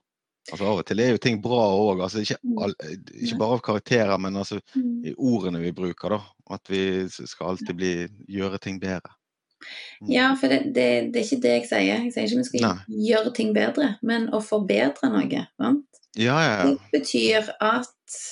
Altså 0.51 0.67
Av 0.67 0.81
og 0.81 0.87
til 0.89 0.99
er 0.99 1.13
jo 1.13 1.21
ting 1.23 1.37
bra 1.43 1.65
òg. 1.71 2.03
Altså, 2.03 2.23
ikke, 2.23 2.39
mm. 2.43 2.73
ikke, 3.15 3.39
bare 3.39 3.57
av 3.59 3.65
karakterer, 3.67 4.15
men 4.19 4.39
altså 4.41 4.59
mm. 4.75 4.95
i 5.07 5.15
ordene 5.15 5.63
vi 5.63 5.75
bruker. 5.75 6.17
da, 6.17 6.21
At 6.59 6.71
vi 6.71 6.85
skal 7.11 7.53
alltid 7.53 7.75
bli, 7.79 7.93
gjøre 8.39 8.59
ting 8.63 8.81
bedre. 8.83 9.15
Ja, 10.09 10.33
for 10.39 10.53
det, 10.53 10.75
det, 10.75 10.89
det, 11.15 11.23
er 11.23 11.27
ikke 11.27 11.43
det 11.45 11.55
jeg 11.55 11.67
sier. 11.71 12.05
Jeg 12.07 12.13
sier 12.15 12.29
ikke 12.29 12.43
vi 12.43 12.47
skal 12.51 12.65
Nei. 12.67 13.01
gjøre 13.09 13.33
ting 13.37 13.51
bedre, 13.57 13.95
men 14.03 14.29
å 14.35 14.43
forbedre 14.45 15.11
noe. 15.13 15.43
Sant? 15.57 16.01
Ja, 16.19 16.37
ja, 16.45 16.55
ja. 16.61 16.71
Det 16.71 16.93
betyr 16.99 17.53
at 17.63 18.23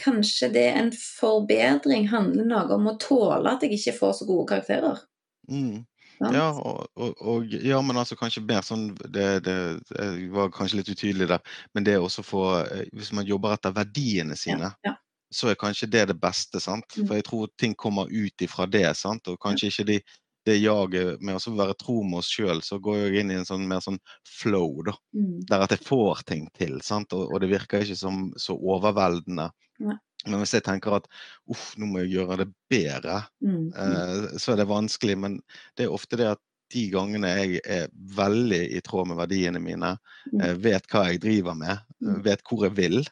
kanskje 0.00 0.50
det 0.54 0.68
en 0.74 0.92
forbedring 0.98 2.08
handler 2.10 2.48
noe 2.48 2.78
om 2.78 2.88
å 2.90 2.96
tåle 3.00 3.52
at 3.52 3.62
jeg 3.62 3.78
ikke 3.78 3.98
får 4.00 4.16
så 4.20 4.28
gode 4.28 4.48
karakterer. 4.50 5.04
Mm. 5.50 5.84
Ja, 6.24 6.46
og, 6.54 6.86
og, 6.94 7.20
og, 7.20 7.54
ja, 7.66 7.80
men 7.84 7.98
altså 8.00 8.16
kanskje 8.16 8.44
mer 8.46 8.62
sånn 8.64 8.92
det, 9.02 9.42
det, 9.44 9.56
det, 9.90 10.06
var 10.32 10.52
kanskje 10.54 10.80
litt 10.80 10.92
utydelig 10.94 11.28
der. 11.34 11.56
Men 11.74 11.86
det 11.86 11.98
også 11.98 12.22
få 12.24 12.44
eh, 12.62 12.84
Hvis 12.94 13.10
man 13.12 13.26
jobber 13.28 13.56
etter 13.56 13.74
verdiene 13.74 14.38
sine, 14.38 14.70
ja, 14.86 14.92
ja 14.92 14.94
så 15.34 15.50
er 15.50 15.58
kanskje 15.60 15.90
det 15.90 16.04
det 16.12 16.18
beste. 16.20 16.60
sant? 16.62 16.86
Mm. 16.96 17.06
For 17.06 17.18
jeg 17.18 17.26
tror 17.28 17.50
ting 17.60 17.74
kommer 17.74 18.10
ut 18.10 18.46
ifra 18.46 18.66
det. 18.70 18.86
sant? 18.98 19.28
Og 19.28 19.40
kanskje 19.42 19.70
ikke 19.72 19.88
de, 19.90 19.98
det 20.44 20.56
jaget 20.60 21.22
med 21.24 21.38
å 21.38 21.54
være 21.56 21.76
tro 21.80 22.00
med 22.04 22.20
oss 22.20 22.30
sjøl, 22.30 22.62
så 22.62 22.78
går 22.82 23.00
jeg 23.00 23.22
inn 23.22 23.32
i 23.32 23.38
en 23.40 23.48
sånn 23.48 23.66
mer 23.68 23.82
sånn 23.84 23.98
flow, 24.28 24.82
da. 24.86 24.96
Mm. 25.16 25.36
Der 25.50 25.66
at 25.66 25.74
jeg 25.74 25.84
får 25.86 26.24
ting 26.28 26.48
til. 26.58 26.80
sant? 26.84 27.14
Og, 27.16 27.32
og 27.32 27.42
det 27.42 27.52
virker 27.52 27.84
ikke 27.84 27.98
som 27.98 28.26
så 28.40 28.56
overveldende. 28.56 29.50
Ja. 29.82 29.98
Men 30.24 30.40
hvis 30.40 30.54
jeg 30.56 30.64
tenker 30.64 30.96
at 30.96 31.08
uff, 31.52 31.72
nå 31.76 31.88
må 31.90 32.04
jeg 32.04 32.14
gjøre 32.14 32.44
det 32.44 32.48
bedre, 32.72 33.22
mm. 33.44 33.64
eh, 33.76 34.28
så 34.40 34.54
er 34.54 34.62
det 34.62 34.70
vanskelig. 34.70 35.16
Men 35.20 35.38
det 35.76 35.86
er 35.86 35.96
ofte 35.96 36.20
det 36.20 36.30
at 36.36 36.42
de 36.72 36.86
gangene 36.92 37.28
jeg 37.38 37.60
er 37.70 37.90
veldig 38.16 38.62
i 38.76 38.80
tråd 38.84 39.10
med 39.10 39.20
verdiene 39.20 39.60
mine, 39.62 39.94
mm. 40.32 40.40
eh, 40.40 40.54
vet 40.64 40.88
hva 40.90 41.08
jeg 41.10 41.20
driver 41.24 41.58
med, 41.58 41.84
vet 42.24 42.44
hvor 42.48 42.64
jeg 42.66 42.76
vil, 42.78 43.04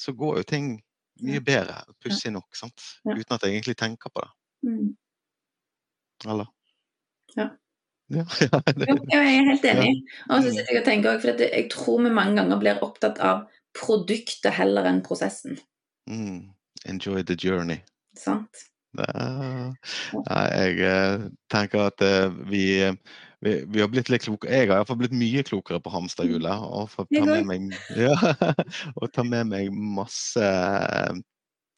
så 0.00 0.12
går 0.12 0.42
jo 0.42 0.48
ting 0.50 0.66
mye 1.24 1.42
bedre, 1.44 1.78
pussig 2.02 2.32
nok, 2.34 2.48
sant? 2.56 2.88
uten 3.06 3.36
at 3.36 3.46
jeg 3.46 3.54
egentlig 3.54 3.76
tenker 3.80 4.12
på 4.12 4.24
det. 4.24 4.32
Mm. 4.68 4.90
Eller? 6.26 6.50
Ja. 7.36 7.50
Ja, 8.08 8.22
ja, 8.40 8.60
det, 8.70 8.86
jeg 9.10 9.18
er 9.18 9.48
helt 9.48 9.64
enig. 9.66 9.92
Og 10.30 10.44
så 10.44 10.52
sitter 10.54 10.76
jeg 10.76 10.82
og 10.82 10.86
tenker 10.86 11.16
også, 11.16 11.32
for 11.32 11.42
jeg 11.42 11.70
tror 11.72 12.02
vi 12.04 12.12
mange 12.14 12.38
ganger 12.38 12.60
blir 12.60 12.84
opptatt 12.86 13.18
av 13.18 13.46
produktet 13.76 14.54
heller 14.54 14.86
enn 14.88 15.02
prosessen. 15.06 15.58
Mm. 16.06 16.52
Enjoy 16.86 17.24
the 17.26 17.34
journey. 17.34 17.80
Sant. 18.16 18.66
Ja, 18.98 20.40
jeg 20.56 20.82
eh, 20.86 21.28
tenker 21.52 21.88
at 21.90 22.04
eh, 22.04 22.28
vi 22.50 22.66
vi, 23.40 23.64
vi, 23.68 23.80
har 23.80 23.88
blitt 23.92 24.08
litt 24.10 24.24
klokere. 24.24 24.52
Jeg 24.54 24.70
har 24.70 24.80
iallfall 24.80 24.98
blitt 25.02 25.14
mye 25.16 25.42
klokere 25.46 25.80
på 25.82 25.92
hamsterhjulet. 25.92 26.56
Mm. 26.56 26.68
Og, 26.78 26.88
får 26.90 27.08
ta 27.12 27.24
med 27.28 27.48
meg, 27.50 27.66
ja, 28.06 28.14
og 28.96 29.10
ta 29.14 29.24
med 29.26 29.50
meg 29.52 29.68
masse 29.70 30.46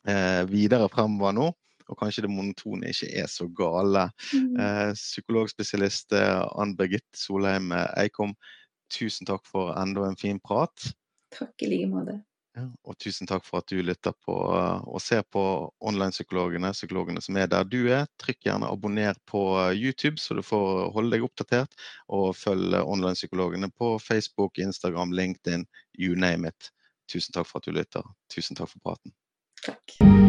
eh, 0.08 0.42
videre 0.50 0.88
fremover 0.92 1.34
nå. 1.36 1.48
Og 1.88 1.96
kanskje 1.96 2.26
det 2.26 2.32
monotone 2.32 2.92
ikke 2.92 3.08
er 3.22 3.28
så 3.32 3.48
gale. 3.56 4.08
Mm. 4.36 4.56
Eh, 4.60 4.92
psykologspesialist 4.96 6.12
eh, 6.16 6.40
Ann 6.60 6.76
Birgit 6.76 7.06
Solheim 7.16 7.72
eh, 7.72 8.04
Eikom, 8.04 8.36
tusen 8.92 9.28
takk 9.28 9.46
for 9.48 9.72
enda 9.80 10.04
en 10.08 10.18
fin 10.20 10.40
prat. 10.44 10.90
Takk 11.34 11.64
i 11.64 11.72
like 11.72 11.88
måte. 11.90 12.20
Og 12.84 12.96
tusen 13.00 13.28
takk 13.28 13.44
for 13.46 13.62
at 13.62 13.70
du 13.70 13.80
lytter 13.84 14.14
på 14.24 14.34
og 14.34 15.00
ser 15.02 15.24
på 15.26 15.42
online-psykologene, 15.80 16.72
psykologene 16.76 17.22
som 17.24 17.38
er 17.40 17.50
der 17.50 17.68
du 17.68 17.80
er. 17.92 18.06
Trykk 18.20 18.48
gjerne 18.48 18.70
abonner 18.70 19.18
på 19.28 19.42
YouTube, 19.76 20.18
så 20.22 20.38
du 20.38 20.42
får 20.46 20.90
holde 20.96 21.16
deg 21.16 21.26
oppdatert. 21.26 21.76
Og 22.08 22.32
følg 22.36 22.78
online-psykologene 22.80 23.70
på 23.78 23.96
Facebook, 24.02 24.58
Instagram, 24.58 25.14
LinkedIn, 25.14 25.66
you 25.98 26.18
name 26.18 26.48
it. 26.48 26.72
Tusen 27.08 27.32
takk 27.36 27.48
for 27.48 27.62
at 27.62 27.68
du 27.68 27.76
lytter. 27.76 28.04
Tusen 28.32 28.58
takk 28.58 28.74
for 28.74 28.90
praten. 28.90 29.16
Takk. 29.64 30.27